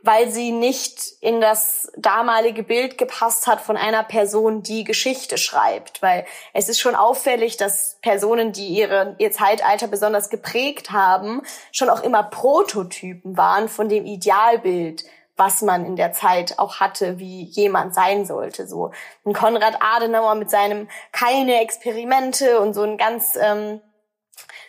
weil 0.03 0.31
sie 0.31 0.53
nicht 0.53 1.01
in 1.21 1.41
das 1.41 1.91
damalige 1.97 2.63
Bild 2.63 2.99
gepasst 2.99 3.47
hat 3.47 3.61
von 3.61 3.77
einer 3.77 4.03
Person, 4.03 4.63
die 4.63 4.85
Geschichte 4.85 5.39
schreibt. 5.39 6.03
Weil 6.03 6.27
es 6.53 6.69
ist 6.69 6.81
schon 6.81 6.95
auffällig, 6.95 7.57
dass 7.57 7.99
Personen, 8.03 8.53
die 8.53 8.69
ihre, 8.69 9.17
ihr 9.19 9.33
Zeitalter 9.33 9.89
besonders 9.89 10.31
geprägt 10.31 10.91
haben, 10.91 11.43
schon 11.73 11.91
auch 11.91 12.03
immer 12.03 12.23
Prototypen 12.23 13.37
waren 13.37 13.69
von 13.69 13.89
dem 13.89 14.07
Idealbild, 14.07 15.05
was 15.41 15.63
man 15.63 15.87
in 15.87 15.97
der 15.97 16.13
Zeit 16.13 16.59
auch 16.59 16.81
hatte, 16.81 17.19
wie 17.19 17.45
jemand 17.45 17.95
sein 17.95 18.27
sollte. 18.27 18.69
So 18.69 18.93
ein 19.25 19.33
Konrad 19.33 19.79
Adenauer 19.81 20.35
mit 20.35 20.51
seinem 20.51 20.87
keine 21.13 21.63
Experimente 21.63 22.61
und 22.61 22.75
so 22.75 22.83
ein 22.83 22.99
ganz 22.99 23.37
ähm, 23.41 23.81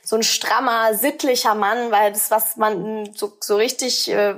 so 0.02 0.16
ein 0.16 0.24
strammer 0.24 0.94
sittlicher 0.94 1.56
Mann, 1.56 1.92
weil 1.92 2.14
das 2.14 2.32
was 2.32 2.56
man 2.56 3.14
so 3.14 3.34
so 3.42 3.58
richtig 3.58 4.10
äh, 4.10 4.36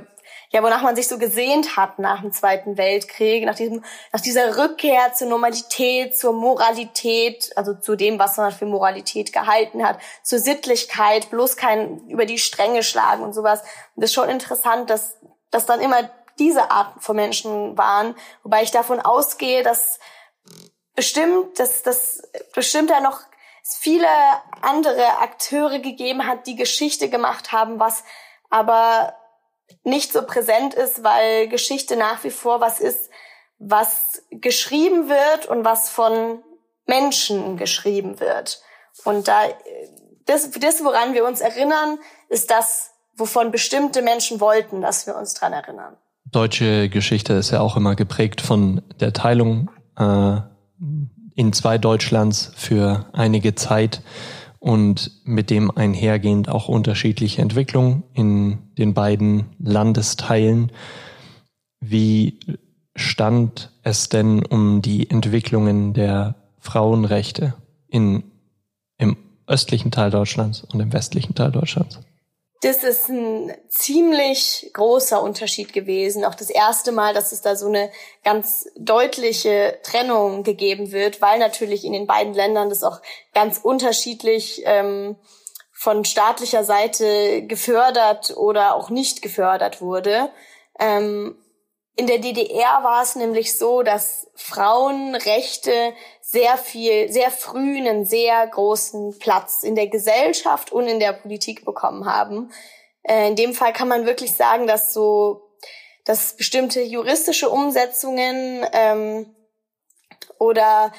ja, 0.54 0.62
wonach 0.62 0.82
man 0.82 0.94
sich 0.94 1.08
so 1.08 1.18
gesehnt 1.18 1.76
hat 1.76 1.98
nach 1.98 2.20
dem 2.20 2.30
Zweiten 2.30 2.76
Weltkrieg, 2.76 3.44
nach 3.44 3.56
diesem, 3.56 3.84
nach 4.12 4.20
dieser 4.20 4.56
Rückkehr 4.56 5.12
zur 5.12 5.28
Normalität, 5.28 6.16
zur 6.16 6.32
Moralität, 6.32 7.50
also 7.56 7.74
zu 7.74 7.96
dem, 7.96 8.20
was 8.20 8.36
man 8.36 8.52
für 8.52 8.64
Moralität 8.64 9.32
gehalten 9.32 9.84
hat, 9.84 9.98
zur 10.22 10.38
Sittlichkeit, 10.38 11.28
bloß 11.30 11.56
kein 11.56 12.06
über 12.06 12.24
die 12.24 12.38
Stränge 12.38 12.84
schlagen 12.84 13.24
und 13.24 13.32
sowas. 13.32 13.62
Und 13.96 14.02
das 14.02 14.10
ist 14.10 14.14
schon 14.14 14.28
interessant, 14.28 14.90
dass, 14.90 15.16
dass 15.50 15.66
dann 15.66 15.80
immer 15.80 16.08
diese 16.38 16.70
Art 16.70 17.02
von 17.02 17.16
Menschen 17.16 17.76
waren, 17.76 18.14
wobei 18.42 18.62
ich 18.62 18.70
davon 18.70 19.00
ausgehe, 19.00 19.62
dass 19.62 19.98
bestimmt, 20.94 21.58
dass 21.58 21.82
dass 21.82 22.22
bestimmt 22.54 22.90
da 22.90 23.00
noch 23.00 23.20
viele 23.62 24.08
andere 24.60 25.18
Akteure 25.18 25.78
gegeben 25.78 26.26
hat, 26.26 26.46
die 26.46 26.56
Geschichte 26.56 27.08
gemacht 27.08 27.52
haben, 27.52 27.80
was 27.80 28.04
aber 28.50 29.14
nicht 29.82 30.12
so 30.12 30.24
präsent 30.26 30.74
ist, 30.74 31.02
weil 31.02 31.48
Geschichte 31.48 31.96
nach 31.96 32.24
wie 32.24 32.30
vor 32.30 32.60
was 32.60 32.80
ist, 32.80 33.10
was 33.58 34.22
geschrieben 34.30 35.08
wird 35.08 35.46
und 35.46 35.64
was 35.64 35.88
von 35.88 36.42
Menschen 36.86 37.56
geschrieben 37.56 38.20
wird. 38.20 38.62
Und 39.04 39.28
da 39.28 39.48
das, 40.26 40.50
das, 40.50 40.84
woran 40.84 41.14
wir 41.14 41.24
uns 41.24 41.40
erinnern, 41.40 41.98
ist 42.28 42.50
das, 42.50 42.92
wovon 43.14 43.50
bestimmte 43.50 44.02
Menschen 44.02 44.40
wollten, 44.40 44.80
dass 44.80 45.06
wir 45.06 45.16
uns 45.16 45.34
dran 45.34 45.52
erinnern. 45.52 45.96
Deutsche 46.30 46.88
Geschichte 46.88 47.34
ist 47.34 47.50
ja 47.50 47.60
auch 47.60 47.76
immer 47.76 47.94
geprägt 47.94 48.40
von 48.40 48.82
der 49.00 49.12
Teilung 49.12 49.70
äh, 49.96 50.36
in 51.34 51.52
zwei 51.52 51.78
Deutschlands 51.78 52.52
für 52.56 53.06
einige 53.12 53.54
Zeit 53.54 54.02
und 54.58 55.10
mit 55.24 55.50
dem 55.50 55.70
einhergehend 55.70 56.48
auch 56.48 56.68
unterschiedliche 56.68 57.42
Entwicklungen 57.42 58.02
in 58.14 58.74
den 58.78 58.94
beiden 58.94 59.46
Landesteilen. 59.58 60.72
Wie 61.80 62.40
stand 62.96 63.70
es 63.82 64.08
denn 64.08 64.44
um 64.44 64.80
die 64.80 65.10
Entwicklungen 65.10 65.92
der 65.92 66.36
Frauenrechte 66.58 67.54
in, 67.88 68.24
im 68.96 69.16
östlichen 69.46 69.90
Teil 69.90 70.10
Deutschlands 70.10 70.64
und 70.64 70.80
im 70.80 70.92
westlichen 70.92 71.34
Teil 71.34 71.52
Deutschlands? 71.52 72.00
Das 72.64 72.82
ist 72.82 73.10
ein 73.10 73.52
ziemlich 73.68 74.70
großer 74.72 75.20
Unterschied 75.22 75.74
gewesen. 75.74 76.24
Auch 76.24 76.34
das 76.34 76.48
erste 76.48 76.92
Mal, 76.92 77.12
dass 77.12 77.30
es 77.30 77.42
da 77.42 77.56
so 77.56 77.66
eine 77.66 77.90
ganz 78.24 78.70
deutliche 78.74 79.80
Trennung 79.82 80.44
gegeben 80.44 80.90
wird, 80.90 81.20
weil 81.20 81.38
natürlich 81.38 81.84
in 81.84 81.92
den 81.92 82.06
beiden 82.06 82.32
Ländern 82.32 82.70
das 82.70 82.82
auch 82.82 83.02
ganz 83.34 83.58
unterschiedlich 83.58 84.62
ähm, 84.64 85.16
von 85.72 86.06
staatlicher 86.06 86.64
Seite 86.64 87.42
gefördert 87.46 88.34
oder 88.34 88.76
auch 88.76 88.88
nicht 88.88 89.20
gefördert 89.20 89.82
wurde. 89.82 90.30
Ähm, 90.80 91.36
in 91.96 92.06
der 92.06 92.18
DDR 92.18 92.82
war 92.82 93.02
es 93.02 93.14
nämlich 93.14 93.56
so, 93.56 93.82
dass 93.82 94.28
Frauenrechte 94.34 95.94
sehr 96.20 96.58
viel, 96.58 97.12
sehr 97.12 97.30
früh 97.30 97.78
einen 97.78 98.04
sehr 98.04 98.46
großen 98.46 99.18
Platz 99.20 99.62
in 99.62 99.76
der 99.76 99.86
Gesellschaft 99.86 100.72
und 100.72 100.88
in 100.88 100.98
der 100.98 101.12
Politik 101.12 101.64
bekommen 101.64 102.06
haben. 102.06 102.50
Äh, 103.04 103.28
in 103.28 103.36
dem 103.36 103.54
Fall 103.54 103.72
kann 103.72 103.88
man 103.88 104.06
wirklich 104.06 104.32
sagen, 104.32 104.66
dass 104.66 104.92
so, 104.92 105.42
dass 106.04 106.36
bestimmte 106.36 106.82
juristische 106.82 107.48
Umsetzungen 107.48 108.66
ähm, 108.72 109.34
oder 110.38 110.92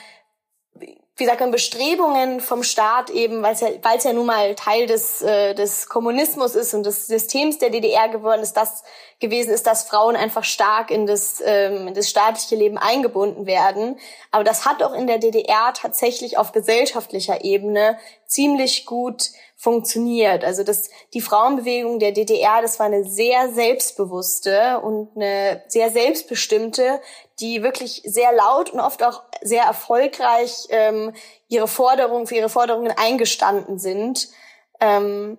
wie 1.18 1.26
sagt 1.26 1.40
man, 1.40 1.52
Bestrebungen 1.52 2.42
vom 2.42 2.64
Staat 2.64 3.10
eben, 3.10 3.42
weil 3.42 3.54
es 3.54 3.62
ja, 3.62 3.70
ja 3.70 4.14
nun 4.14 4.26
mal 4.26 4.54
Teil 4.56 4.86
des, 4.86 5.22
äh, 5.22 5.54
des 5.54 5.88
Kommunismus 5.88 6.56
ist 6.56 6.74
und 6.74 6.86
des 6.86 7.08
Systems 7.08 7.58
der 7.58 7.70
DDR 7.70 8.10
geworden 8.10 8.42
ist, 8.42 8.58
das 8.58 8.84
gewesen 9.22 9.54
ist, 9.54 9.66
dass 9.66 9.84
Frauen 9.84 10.18
einfach 10.18 10.44
stark 10.44 10.92
in 10.92 11.06
das, 11.06 11.42
ähm, 11.46 11.88
in 11.88 11.94
das 11.94 12.10
staatliche 12.10 12.58
Leben 12.58 12.78
eingebunden 12.78 13.46
werden. 13.46 13.98
Aber 14.32 14.44
das 14.44 14.66
hat 14.66 14.84
auch 14.84 14.94
in 14.94 15.08
der 15.08 15.20
DDR 15.20 15.74
tatsächlich 15.74 16.38
auf 16.38 16.52
gesellschaftlicher 16.52 17.46
Ebene 17.46 17.98
ziemlich 18.28 18.86
gut 18.86 19.30
funktioniert. 19.56 20.44
Also 20.44 20.64
das, 20.64 20.90
die 21.14 21.22
Frauenbewegung 21.22 22.00
der 22.00 22.12
DDR, 22.12 22.62
das 22.62 22.78
war 22.78 22.88
eine 22.88 23.06
sehr 23.06 23.54
selbstbewusste 23.54 24.80
und 24.82 25.10
eine 25.16 25.64
sehr 25.68 25.92
selbstbestimmte, 25.92 27.00
die 27.40 27.64
wirklich 27.64 28.02
sehr 28.06 28.32
laut 28.32 28.70
und 28.70 28.80
oft 28.80 29.04
auch 29.04 29.24
sehr 29.42 29.64
erfolgreich 29.64 30.68
ähm, 30.70 31.14
ihre 31.48 31.68
Forderungen 31.68 32.28
für 32.28 32.36
ihre 32.36 32.50
Forderungen 32.50 32.94
eingestanden 32.96 33.80
sind. 33.80 34.30
Ähm, 34.80 35.38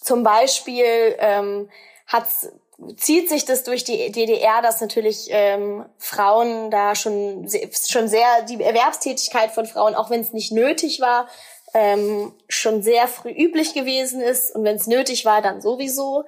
zum 0.00 0.22
Beispiel 0.22 1.16
ähm, 1.18 1.70
hat's 2.06 2.48
zieht 2.96 3.28
sich 3.28 3.44
das 3.44 3.62
durch 3.62 3.84
die 3.84 4.10
DDR, 4.10 4.60
dass 4.60 4.80
natürlich 4.80 5.28
ähm, 5.30 5.84
Frauen 5.98 6.70
da 6.70 6.94
schon 6.94 7.48
schon 7.72 8.08
sehr 8.08 8.42
die 8.42 8.62
Erwerbstätigkeit 8.62 9.52
von 9.52 9.66
Frauen, 9.66 9.94
auch 9.94 10.10
wenn 10.10 10.20
es 10.20 10.32
nicht 10.32 10.52
nötig 10.52 11.00
war, 11.00 11.28
ähm, 11.72 12.32
schon 12.48 12.82
sehr 12.82 13.08
früh 13.08 13.30
üblich 13.30 13.74
gewesen 13.74 14.20
ist 14.20 14.54
und 14.54 14.64
wenn 14.64 14.76
es 14.76 14.86
nötig 14.86 15.24
war, 15.24 15.42
dann 15.42 15.60
sowieso. 15.60 16.24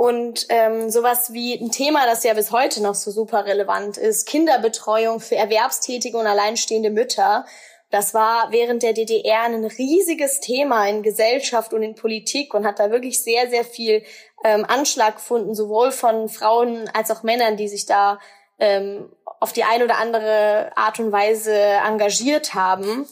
Und 0.00 0.46
ähm, 0.48 0.88
sowas 0.88 1.34
wie 1.34 1.52
ein 1.52 1.70
Thema, 1.70 2.06
das 2.06 2.24
ja 2.24 2.32
bis 2.32 2.52
heute 2.52 2.82
noch 2.82 2.94
so 2.94 3.10
super 3.10 3.44
relevant 3.44 3.98
ist, 3.98 4.26
Kinderbetreuung 4.26 5.20
für 5.20 5.36
erwerbstätige 5.36 6.16
und 6.16 6.26
alleinstehende 6.26 6.88
Mütter. 6.88 7.44
Das 7.90 8.14
war 8.14 8.50
während 8.50 8.82
der 8.82 8.94
DDR 8.94 9.42
ein 9.42 9.62
riesiges 9.62 10.40
Thema 10.40 10.88
in 10.88 11.02
Gesellschaft 11.02 11.74
und 11.74 11.82
in 11.82 11.96
Politik 11.96 12.54
und 12.54 12.64
hat 12.66 12.78
da 12.78 12.90
wirklich 12.90 13.22
sehr, 13.22 13.50
sehr 13.50 13.62
viel 13.62 14.02
ähm, 14.42 14.64
Anschlag 14.66 15.16
gefunden, 15.16 15.54
sowohl 15.54 15.92
von 15.92 16.30
Frauen 16.30 16.88
als 16.94 17.10
auch 17.10 17.22
Männern, 17.22 17.58
die 17.58 17.68
sich 17.68 17.84
da 17.84 18.20
ähm, 18.58 19.12
auf 19.38 19.52
die 19.52 19.64
eine 19.64 19.84
oder 19.84 19.98
andere 19.98 20.72
Art 20.76 20.98
und 20.98 21.12
Weise 21.12 21.54
engagiert 21.54 22.54
haben. 22.54 23.06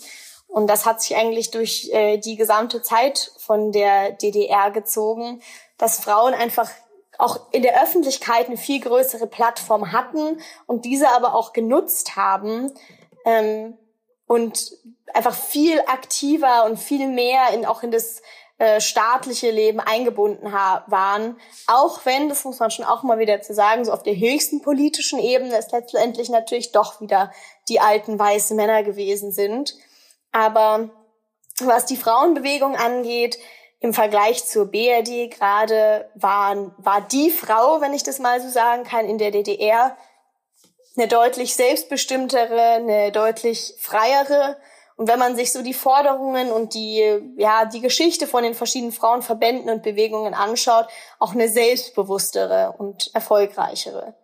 Und 0.47 0.69
das 0.69 0.87
hat 0.87 1.03
sich 1.03 1.15
eigentlich 1.19 1.51
durch 1.51 1.91
äh, 1.93 2.17
die 2.17 2.37
gesamte 2.37 2.81
Zeit 2.81 3.33
von 3.37 3.73
der 3.73 4.13
DDR 4.13 4.71
gezogen 4.71 5.43
dass 5.79 6.01
Frauen 6.01 6.35
einfach 6.35 6.71
auch 7.17 7.53
in 7.53 7.63
der 7.63 7.83
Öffentlichkeit 7.83 8.47
eine 8.47 8.57
viel 8.57 8.81
größere 8.81 9.27
Plattform 9.27 9.93
hatten 9.93 10.41
und 10.67 10.85
diese 10.85 11.09
aber 11.11 11.35
auch 11.35 11.53
genutzt 11.53 12.17
haben 12.17 12.73
ähm, 13.25 13.77
und 14.27 14.73
einfach 15.15 15.35
viel 15.35 15.81
aktiver 15.87 16.65
und 16.65 16.79
viel 16.79 17.09
mehr 17.09 17.51
in 17.55 17.67
auch 17.67 17.83
in 17.83 17.91
das 17.91 18.23
äh, 18.59 18.81
staatliche 18.81 19.51
Leben 19.51 19.79
eingebunden 19.79 20.53
waren, 20.53 21.37
auch 21.69 22.05
wenn, 22.05 22.29
das 22.29 22.45
muss 22.45 22.59
man 22.59 22.71
schon 22.71 22.85
auch 22.85 23.05
mal 23.05 23.21
wieder 23.21 23.41
zu 23.41 23.55
sagen, 23.55 23.85
so 23.85 23.93
auf 23.93 24.03
der 24.03 24.17
höchsten 24.17 24.63
politischen 24.63 25.21
Ebene 25.21 25.57
es 25.57 25.71
letztendlich 25.71 26.29
natürlich 26.29 26.73
doch 26.73 27.01
wieder 27.01 27.33
die 27.69 27.79
alten 27.79 28.19
weißen 28.19 28.57
Männer 28.57 28.83
gewesen 28.83 29.31
sind. 29.31 29.77
Aber 30.33 30.91
was 31.61 31.87
die 31.87 31.97
Frauenbewegung 31.97 32.75
angeht, 32.75 33.39
im 33.81 33.95
Vergleich 33.95 34.45
zur 34.45 34.67
BRD 34.67 35.31
gerade 35.31 36.11
war, 36.15 36.73
war 36.79 37.01
die 37.01 37.31
Frau, 37.31 37.81
wenn 37.81 37.95
ich 37.95 38.03
das 38.03 38.19
mal 38.19 38.41
so 38.41 38.49
sagen 38.49 38.85
kann, 38.85 39.09
in 39.09 39.19
der 39.19 39.31
DDR 39.31 39.97
eine 40.97 41.07
deutlich 41.07 41.55
selbstbestimmtere, 41.55 42.61
eine 42.61 43.13
deutlich 43.13 43.75
freiere. 43.79 44.57
Und 44.97 45.07
wenn 45.07 45.21
man 45.21 45.37
sich 45.37 45.53
so 45.53 45.63
die 45.63 45.75
Forderungen 45.75 46.51
und 46.51 46.75
die, 46.75 47.21
ja, 47.37 47.67
die 47.67 47.81
Geschichte 47.81 48.27
von 48.27 48.43
den 48.43 48.55
verschiedenen 48.55 48.93
Frauenverbänden 48.93 49.71
und 49.71 49.85
Bewegungen 49.85 50.35
anschaut, 50.35 50.89
auch 51.21 51.35
eine 51.35 51.49
selbstbewusstere 51.49 52.75
und 52.79 53.15
erfolgreichere. 53.15 54.17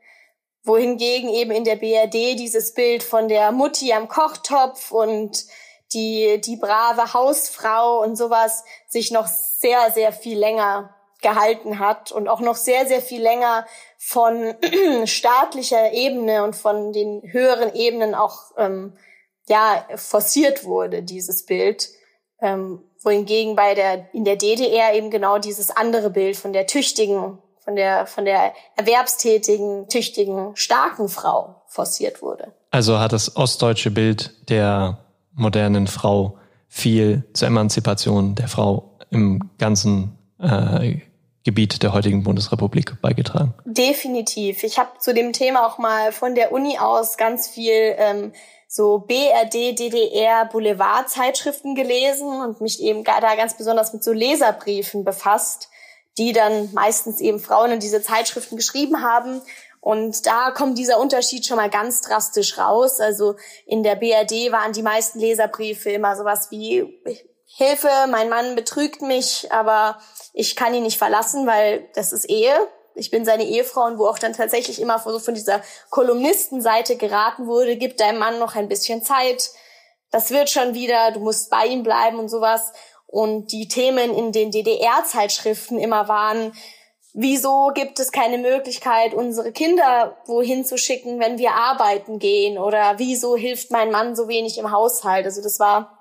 Wohingegen 0.64 1.28
eben 1.28 1.52
in 1.52 1.62
der 1.62 1.76
BRD 1.76 2.36
dieses 2.40 2.74
Bild 2.74 3.04
von 3.04 3.28
der 3.28 3.52
Mutti 3.52 3.92
am 3.92 4.08
Kochtopf 4.08 4.90
und 4.90 5.46
die, 5.94 6.40
die 6.40 6.56
brave 6.56 7.14
Hausfrau 7.14 8.02
und 8.02 8.16
sowas 8.16 8.64
sich 8.88 9.10
noch 9.10 9.26
sehr, 9.26 9.90
sehr 9.92 10.12
viel 10.12 10.38
länger 10.38 10.94
gehalten 11.24 11.78
hat 11.78 12.12
und 12.12 12.28
auch 12.28 12.40
noch 12.40 12.56
sehr, 12.56 12.86
sehr 12.86 13.00
viel 13.00 13.22
länger 13.22 13.66
von 13.98 14.54
staatlicher 15.06 15.92
Ebene 15.92 16.44
und 16.44 16.54
von 16.54 16.92
den 16.92 17.22
höheren 17.24 17.74
Ebenen 17.74 18.14
auch 18.14 18.52
ähm, 18.58 18.96
ja 19.48 19.84
forciert 19.96 20.64
wurde 20.64 21.02
dieses 21.02 21.46
Bild, 21.46 21.88
ähm, 22.40 22.82
wohingegen 23.02 23.56
bei 23.56 23.74
der 23.74 24.14
in 24.14 24.24
der 24.24 24.36
DDR 24.36 24.94
eben 24.94 25.10
genau 25.10 25.38
dieses 25.38 25.70
andere 25.70 26.10
Bild 26.10 26.36
von 26.36 26.52
der 26.52 26.66
tüchtigen, 26.66 27.38
von 27.64 27.74
der 27.74 28.06
von 28.06 28.26
der 28.26 28.52
erwerbstätigen, 28.76 29.88
tüchtigen, 29.88 30.54
starken 30.56 31.08
Frau 31.08 31.62
forciert 31.66 32.20
wurde. 32.20 32.52
Also 32.70 32.98
hat 32.98 33.12
das 33.12 33.34
ostdeutsche 33.36 33.90
Bild 33.90 34.50
der 34.50 35.03
modernen 35.34 35.86
Frau 35.86 36.38
viel 36.68 37.24
zur 37.32 37.48
Emanzipation 37.48 38.34
der 38.34 38.48
Frau 38.48 38.98
im 39.10 39.50
ganzen 39.58 40.18
äh, 40.40 40.98
Gebiet 41.44 41.82
der 41.82 41.92
heutigen 41.92 42.24
Bundesrepublik 42.24 43.00
beigetragen. 43.02 43.54
Definitiv. 43.64 44.64
Ich 44.64 44.78
habe 44.78 44.98
zu 44.98 45.12
dem 45.12 45.32
Thema 45.32 45.66
auch 45.66 45.78
mal 45.78 46.10
von 46.10 46.34
der 46.34 46.52
Uni 46.52 46.78
aus 46.78 47.16
ganz 47.16 47.48
viel 47.48 47.94
ähm, 47.98 48.32
so 48.66 48.98
BRD, 48.98 49.78
DDR, 49.78 50.46
Boulevardzeitschriften 50.46 51.74
gelesen 51.74 52.26
und 52.26 52.60
mich 52.60 52.82
eben 52.82 53.04
da 53.04 53.36
ganz 53.36 53.56
besonders 53.56 53.92
mit 53.92 54.02
so 54.02 54.12
Leserbriefen 54.12 55.04
befasst, 55.04 55.68
die 56.18 56.32
dann 56.32 56.72
meistens 56.72 57.20
eben 57.20 57.38
Frauen 57.38 57.72
in 57.72 57.80
diese 57.80 58.02
Zeitschriften 58.02 58.56
geschrieben 58.56 59.02
haben 59.02 59.42
und 59.84 60.24
da 60.24 60.50
kommt 60.50 60.78
dieser 60.78 60.98
Unterschied 60.98 61.44
schon 61.44 61.58
mal 61.58 61.68
ganz 61.68 62.00
drastisch 62.00 62.56
raus. 62.56 63.00
Also 63.00 63.36
in 63.66 63.82
der 63.82 63.96
BRD 63.96 64.50
waren 64.50 64.72
die 64.72 64.80
meisten 64.80 65.18
Leserbriefe 65.18 65.90
immer 65.90 66.16
sowas 66.16 66.50
wie 66.50 67.02
Hilfe, 67.44 67.90
mein 68.08 68.30
Mann 68.30 68.54
betrügt 68.54 69.02
mich, 69.02 69.52
aber 69.52 69.98
ich 70.32 70.56
kann 70.56 70.72
ihn 70.72 70.84
nicht 70.84 70.96
verlassen, 70.96 71.46
weil 71.46 71.86
das 71.94 72.14
ist 72.14 72.24
Ehe. 72.24 72.54
Ich 72.94 73.10
bin 73.10 73.26
seine 73.26 73.44
Ehefrau 73.44 73.84
und 73.84 73.98
wo 73.98 74.06
auch 74.06 74.18
dann 74.18 74.32
tatsächlich 74.32 74.80
immer 74.80 74.98
von 74.98 75.34
dieser 75.34 75.60
Kolumnistenseite 75.90 76.96
geraten 76.96 77.46
wurde, 77.46 77.76
gib 77.76 77.98
deinem 77.98 78.18
Mann 78.18 78.38
noch 78.38 78.54
ein 78.54 78.68
bisschen 78.68 79.02
Zeit. 79.02 79.50
Das 80.10 80.30
wird 80.30 80.48
schon 80.48 80.72
wieder, 80.72 81.10
du 81.12 81.20
musst 81.20 81.50
bei 81.50 81.66
ihm 81.66 81.82
bleiben 81.82 82.18
und 82.18 82.30
sowas. 82.30 82.72
Und 83.06 83.52
die 83.52 83.68
Themen 83.68 84.16
in 84.16 84.32
den 84.32 84.50
DDR-Zeitschriften 84.50 85.78
immer 85.78 86.08
waren, 86.08 86.54
wieso 87.14 87.70
gibt 87.72 88.00
es 88.00 88.12
keine 88.12 88.38
Möglichkeit, 88.38 89.14
unsere 89.14 89.52
Kinder 89.52 90.16
wohin 90.26 90.64
zu 90.64 90.76
schicken, 90.76 91.20
wenn 91.20 91.38
wir 91.38 91.52
arbeiten 91.52 92.18
gehen? 92.18 92.58
Oder 92.58 92.94
wieso 92.98 93.36
hilft 93.36 93.70
mein 93.70 93.90
Mann 93.90 94.16
so 94.16 94.28
wenig 94.28 94.58
im 94.58 94.72
Haushalt? 94.72 95.24
Also 95.24 95.40
das 95.40 95.60
war 95.60 95.96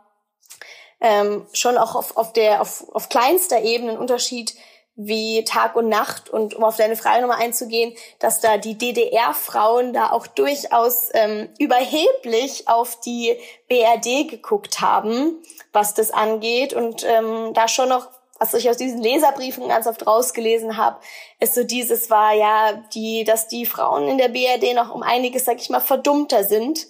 ähm, 0.99 1.45
schon 1.53 1.77
auch 1.77 1.95
auf, 1.95 2.17
auf, 2.17 2.33
der, 2.33 2.61
auf, 2.61 2.89
auf 2.93 3.09
kleinster 3.09 3.61
Ebene 3.61 3.91
ein 3.91 3.97
Unterschied 3.97 4.55
wie 4.95 5.43
Tag 5.43 5.75
und 5.75 5.87
Nacht. 5.87 6.31
Und 6.31 6.55
um 6.55 6.63
auf 6.63 6.77
deine 6.77 6.95
Frage 6.95 7.21
nochmal 7.21 7.41
einzugehen, 7.41 7.93
dass 8.17 8.41
da 8.41 8.57
die 8.57 8.77
DDR-Frauen 8.77 9.93
da 9.93 10.11
auch 10.11 10.25
durchaus 10.25 11.09
ähm, 11.13 11.49
überheblich 11.59 12.67
auf 12.67 12.99
die 13.01 13.37
BRD 13.69 14.29
geguckt 14.29 14.81
haben, 14.81 15.43
was 15.71 15.93
das 15.93 16.09
angeht. 16.09 16.73
Und 16.73 17.03
ähm, 17.03 17.53
da 17.53 17.67
schon 17.67 17.89
noch 17.89 18.09
was 18.51 18.53
ich 18.59 18.69
aus 18.69 18.77
diesen 18.77 19.01
Leserbriefen 19.01 19.67
ganz 19.67 19.87
oft 19.87 20.05
rausgelesen 20.05 20.75
habe, 20.75 20.99
ist 21.39 21.55
so 21.55 21.63
dieses 21.63 22.09
war 22.09 22.33
ja, 22.33 22.83
die, 22.93 23.23
dass 23.23 23.47
die 23.47 23.65
Frauen 23.65 24.07
in 24.09 24.17
der 24.17 24.29
BRD 24.29 24.75
noch 24.75 24.93
um 24.93 25.03
einiges, 25.03 25.45
sag 25.45 25.61
ich 25.61 25.69
mal, 25.69 25.79
verdummter 25.79 26.43
sind 26.43 26.87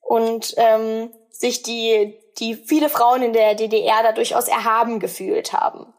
und 0.00 0.54
ähm, 0.56 1.10
sich 1.30 1.62
die, 1.62 2.14
die 2.38 2.54
viele 2.54 2.88
Frauen 2.88 3.22
in 3.22 3.32
der 3.32 3.54
DDR 3.54 4.02
da 4.02 4.12
durchaus 4.12 4.48
erhaben 4.48 4.98
gefühlt 4.98 5.52
haben. 5.52 5.92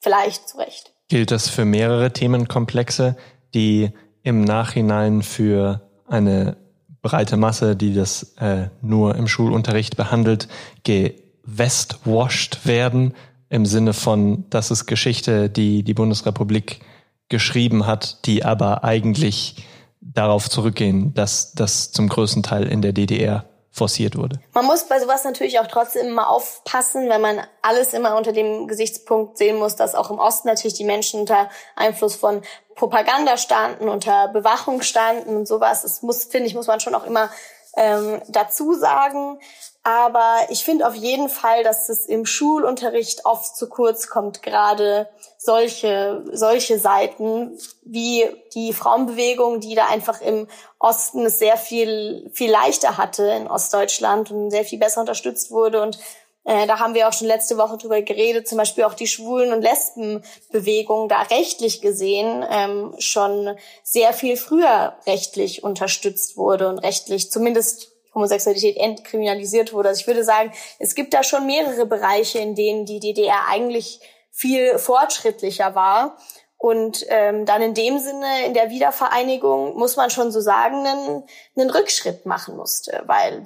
Vielleicht 0.00 0.48
zu 0.48 0.58
Recht. 0.58 0.92
Gilt 1.08 1.30
das 1.30 1.48
für 1.48 1.64
mehrere 1.64 2.12
Themenkomplexe, 2.12 3.16
die 3.54 3.90
im 4.22 4.42
Nachhinein 4.42 5.22
für 5.22 5.88
eine 6.06 6.56
breite 7.00 7.36
Masse, 7.36 7.76
die 7.76 7.94
das 7.94 8.34
äh, 8.38 8.68
nur 8.82 9.14
im 9.14 9.28
Schulunterricht 9.28 9.96
behandelt, 9.96 10.48
gewestwashed 10.84 12.66
werden 12.66 13.14
im 13.50 13.66
Sinne 13.66 13.92
von, 13.92 14.44
das 14.50 14.70
ist 14.70 14.86
Geschichte, 14.86 15.48
die 15.48 15.82
die 15.82 15.94
Bundesrepublik 15.94 16.80
geschrieben 17.28 17.86
hat, 17.86 18.26
die 18.26 18.44
aber 18.44 18.84
eigentlich 18.84 19.66
darauf 20.00 20.48
zurückgehen, 20.48 21.14
dass 21.14 21.52
das 21.52 21.92
zum 21.92 22.08
größten 22.08 22.42
Teil 22.42 22.66
in 22.66 22.82
der 22.82 22.92
DDR 22.92 23.44
forciert 23.70 24.16
wurde. 24.16 24.40
Man 24.52 24.66
muss 24.66 24.88
bei 24.88 24.98
sowas 24.98 25.24
natürlich 25.24 25.60
auch 25.60 25.66
trotzdem 25.66 26.08
immer 26.08 26.28
aufpassen, 26.28 27.08
wenn 27.08 27.20
man 27.20 27.40
alles 27.62 27.94
immer 27.94 28.16
unter 28.16 28.32
dem 28.32 28.66
Gesichtspunkt 28.66 29.38
sehen 29.38 29.56
muss, 29.58 29.76
dass 29.76 29.94
auch 29.94 30.10
im 30.10 30.18
Osten 30.18 30.48
natürlich 30.48 30.74
die 30.74 30.84
Menschen 30.84 31.20
unter 31.20 31.48
Einfluss 31.76 32.16
von 32.16 32.42
Propaganda 32.74 33.36
standen, 33.36 33.88
unter 33.88 34.28
Bewachung 34.28 34.82
standen 34.82 35.36
und 35.36 35.46
sowas. 35.46 35.82
Das 35.82 36.02
muss, 36.02 36.24
finde 36.24 36.48
ich, 36.48 36.54
muss 36.54 36.66
man 36.66 36.80
schon 36.80 36.94
auch 36.94 37.04
immer 37.04 37.30
ähm, 37.78 38.20
dazu 38.28 38.74
sagen. 38.74 39.38
Aber 39.84 40.36
ich 40.50 40.64
finde 40.64 40.86
auf 40.86 40.94
jeden 40.94 41.30
Fall, 41.30 41.62
dass 41.62 41.88
es 41.88 42.04
im 42.04 42.26
Schulunterricht 42.26 43.24
oft 43.24 43.56
zu 43.56 43.70
kurz 43.70 44.08
kommt, 44.08 44.42
gerade 44.42 45.08
solche, 45.38 46.24
solche 46.30 46.78
Seiten 46.78 47.56
wie 47.84 48.26
die 48.54 48.74
Frauenbewegung, 48.74 49.60
die 49.60 49.74
da 49.74 49.86
einfach 49.86 50.20
im 50.20 50.46
Osten 50.78 51.24
es 51.24 51.38
sehr 51.38 51.56
viel, 51.56 52.28
viel 52.34 52.50
leichter 52.50 52.98
hatte 52.98 53.30
in 53.30 53.46
Ostdeutschland 53.46 54.30
und 54.30 54.50
sehr 54.50 54.64
viel 54.64 54.78
besser 54.78 55.00
unterstützt 55.00 55.50
wurde. 55.50 55.80
Und 55.80 55.98
äh, 56.44 56.66
da 56.66 56.78
haben 56.78 56.94
wir 56.94 57.08
auch 57.08 57.12
schon 57.12 57.26
letzte 57.26 57.58
Woche 57.58 57.76
drüber 57.76 58.00
geredet, 58.02 58.48
zum 58.48 58.58
Beispiel 58.58 58.84
auch 58.84 58.94
die 58.94 59.06
Schwulen- 59.06 59.52
und 59.52 59.62
Lesbenbewegung 59.62 61.08
da 61.08 61.22
rechtlich 61.22 61.80
gesehen 61.80 62.44
ähm, 62.50 62.94
schon 62.98 63.56
sehr 63.82 64.12
viel 64.12 64.36
früher 64.36 64.96
rechtlich 65.06 65.62
unterstützt 65.62 66.36
wurde 66.36 66.68
und 66.68 66.78
rechtlich 66.78 67.30
zumindest 67.30 67.92
Homosexualität 68.14 68.76
entkriminalisiert 68.76 69.72
wurde. 69.72 69.90
Also 69.90 70.00
ich 70.00 70.06
würde 70.06 70.24
sagen, 70.24 70.52
es 70.78 70.94
gibt 70.94 71.14
da 71.14 71.22
schon 71.22 71.46
mehrere 71.46 71.86
Bereiche, 71.86 72.38
in 72.38 72.54
denen 72.54 72.86
die 72.86 73.00
DDR 73.00 73.46
eigentlich 73.48 74.00
viel 74.30 74.78
fortschrittlicher 74.78 75.74
war. 75.74 76.16
Und 76.56 77.06
ähm, 77.08 77.46
dann 77.46 77.62
in 77.62 77.74
dem 77.74 77.98
Sinne, 77.98 78.46
in 78.46 78.54
der 78.54 78.70
Wiedervereinigung, 78.70 79.76
muss 79.76 79.96
man 79.96 80.10
schon 80.10 80.32
so 80.32 80.40
sagen, 80.40 80.84
einen, 80.86 81.24
einen 81.56 81.70
Rückschritt 81.70 82.26
machen 82.26 82.56
musste. 82.56 83.02
Weil 83.06 83.44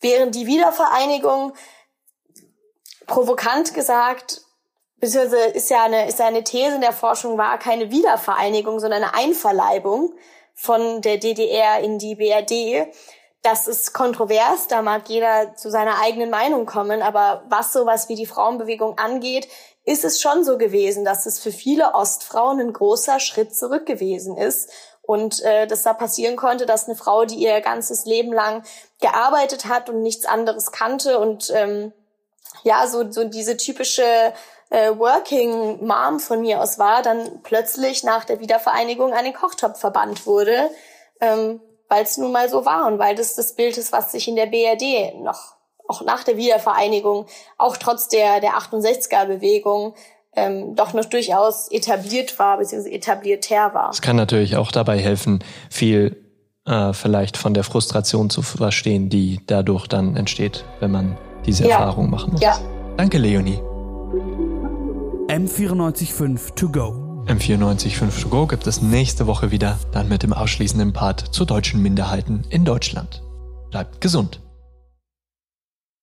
während 0.00 0.34
die 0.34 0.46
Wiedervereinigung 0.46 1.52
provokant 3.06 3.74
gesagt, 3.74 4.42
beziehungsweise 4.98 5.44
ist 5.48 5.70
ja 5.70 5.84
eine, 5.84 6.08
ist 6.08 6.18
ja 6.18 6.26
eine 6.26 6.44
These 6.44 6.76
in 6.76 6.80
der 6.80 6.92
Forschung, 6.92 7.38
war 7.38 7.58
keine 7.58 7.90
Wiedervereinigung, 7.90 8.80
sondern 8.80 9.02
eine 9.02 9.14
Einverleibung 9.14 10.14
von 10.54 11.02
der 11.02 11.18
DDR 11.18 11.80
in 11.80 11.98
die 11.98 12.14
BRD, 12.14 12.92
das 13.46 13.68
ist 13.68 13.92
kontrovers, 13.92 14.66
da 14.66 14.82
mag 14.82 15.08
jeder 15.08 15.54
zu 15.54 15.70
seiner 15.70 16.00
eigenen 16.02 16.30
Meinung 16.30 16.66
kommen, 16.66 17.00
aber 17.00 17.44
was 17.48 17.72
sowas 17.72 18.08
wie 18.08 18.16
die 18.16 18.26
Frauenbewegung 18.26 18.98
angeht, 18.98 19.46
ist 19.84 20.04
es 20.04 20.20
schon 20.20 20.42
so 20.42 20.58
gewesen, 20.58 21.04
dass 21.04 21.26
es 21.26 21.38
für 21.38 21.52
viele 21.52 21.94
Ostfrauen 21.94 22.58
ein 22.58 22.72
großer 22.72 23.20
Schritt 23.20 23.54
zurück 23.54 23.86
gewesen 23.86 24.36
ist 24.36 24.70
und 25.02 25.40
äh, 25.42 25.68
dass 25.68 25.82
da 25.82 25.92
passieren 25.92 26.34
konnte, 26.34 26.66
dass 26.66 26.86
eine 26.86 26.96
Frau, 26.96 27.24
die 27.24 27.36
ihr 27.36 27.60
ganzes 27.60 28.04
Leben 28.04 28.32
lang 28.32 28.64
gearbeitet 29.00 29.66
hat 29.66 29.88
und 29.88 30.02
nichts 30.02 30.26
anderes 30.26 30.72
kannte 30.72 31.20
und 31.20 31.52
ähm, 31.54 31.92
ja 32.64 32.86
so 32.86 33.10
so 33.10 33.24
diese 33.24 33.56
typische 33.56 34.04
äh, 34.70 34.90
Working 34.96 35.86
Mom 35.86 36.20
von 36.20 36.40
mir 36.40 36.60
aus 36.60 36.78
war, 36.78 37.02
dann 37.02 37.42
plötzlich 37.42 38.04
nach 38.04 38.24
der 38.24 38.40
Wiedervereinigung 38.40 39.12
an 39.12 39.24
den 39.24 39.34
Kochtopf 39.34 39.80
verbannt 39.80 40.26
wurde. 40.26 40.70
Ähm, 41.20 41.60
weil 41.88 42.02
es 42.02 42.18
nun 42.18 42.32
mal 42.32 42.48
so 42.48 42.64
war 42.64 42.86
und 42.86 42.98
weil 42.98 43.14
das 43.14 43.34
das 43.34 43.54
Bild 43.54 43.76
ist, 43.76 43.92
was 43.92 44.12
sich 44.12 44.28
in 44.28 44.36
der 44.36 44.46
BRD 44.46 45.14
noch, 45.22 45.56
auch 45.88 46.02
nach 46.02 46.24
der 46.24 46.36
Wiedervereinigung, 46.36 47.26
auch 47.58 47.76
trotz 47.76 48.08
der, 48.08 48.40
der 48.40 48.52
68er-Bewegung, 48.52 49.94
ähm, 50.34 50.74
doch 50.74 50.92
noch 50.92 51.04
durchaus 51.04 51.70
etabliert 51.70 52.38
war, 52.38 52.58
beziehungsweise 52.58 52.94
etablierter 52.94 53.72
war. 53.72 53.90
Es 53.90 54.02
kann 54.02 54.16
natürlich 54.16 54.56
auch 54.56 54.70
dabei 54.70 54.98
helfen, 54.98 55.42
viel 55.70 56.24
äh, 56.66 56.92
vielleicht 56.92 57.36
von 57.36 57.54
der 57.54 57.64
Frustration 57.64 58.28
zu 58.28 58.42
verstehen, 58.42 59.08
die 59.08 59.40
dadurch 59.46 59.86
dann 59.86 60.16
entsteht, 60.16 60.64
wenn 60.80 60.90
man 60.90 61.16
diese 61.46 61.64
ja. 61.64 61.78
Erfahrung 61.78 62.10
machen 62.10 62.32
muss. 62.32 62.40
Ja. 62.40 62.58
Danke, 62.96 63.18
Leonie. 63.18 63.60
M945 65.28 66.54
to 66.54 66.68
go. 66.68 67.24
M94.5 67.26 68.22
to 68.22 68.28
go 68.28 68.46
gibt 68.46 68.66
es 68.66 68.80
nächste 68.80 69.26
Woche 69.26 69.50
wieder, 69.50 69.78
dann 69.92 70.08
mit 70.08 70.22
dem 70.22 70.32
ausschließenden 70.32 70.92
Part 70.92 71.20
zu 71.34 71.44
deutschen 71.44 71.82
Minderheiten 71.82 72.44
in 72.50 72.64
Deutschland. 72.64 73.22
Bleibt 73.70 74.00
gesund. 74.00 74.40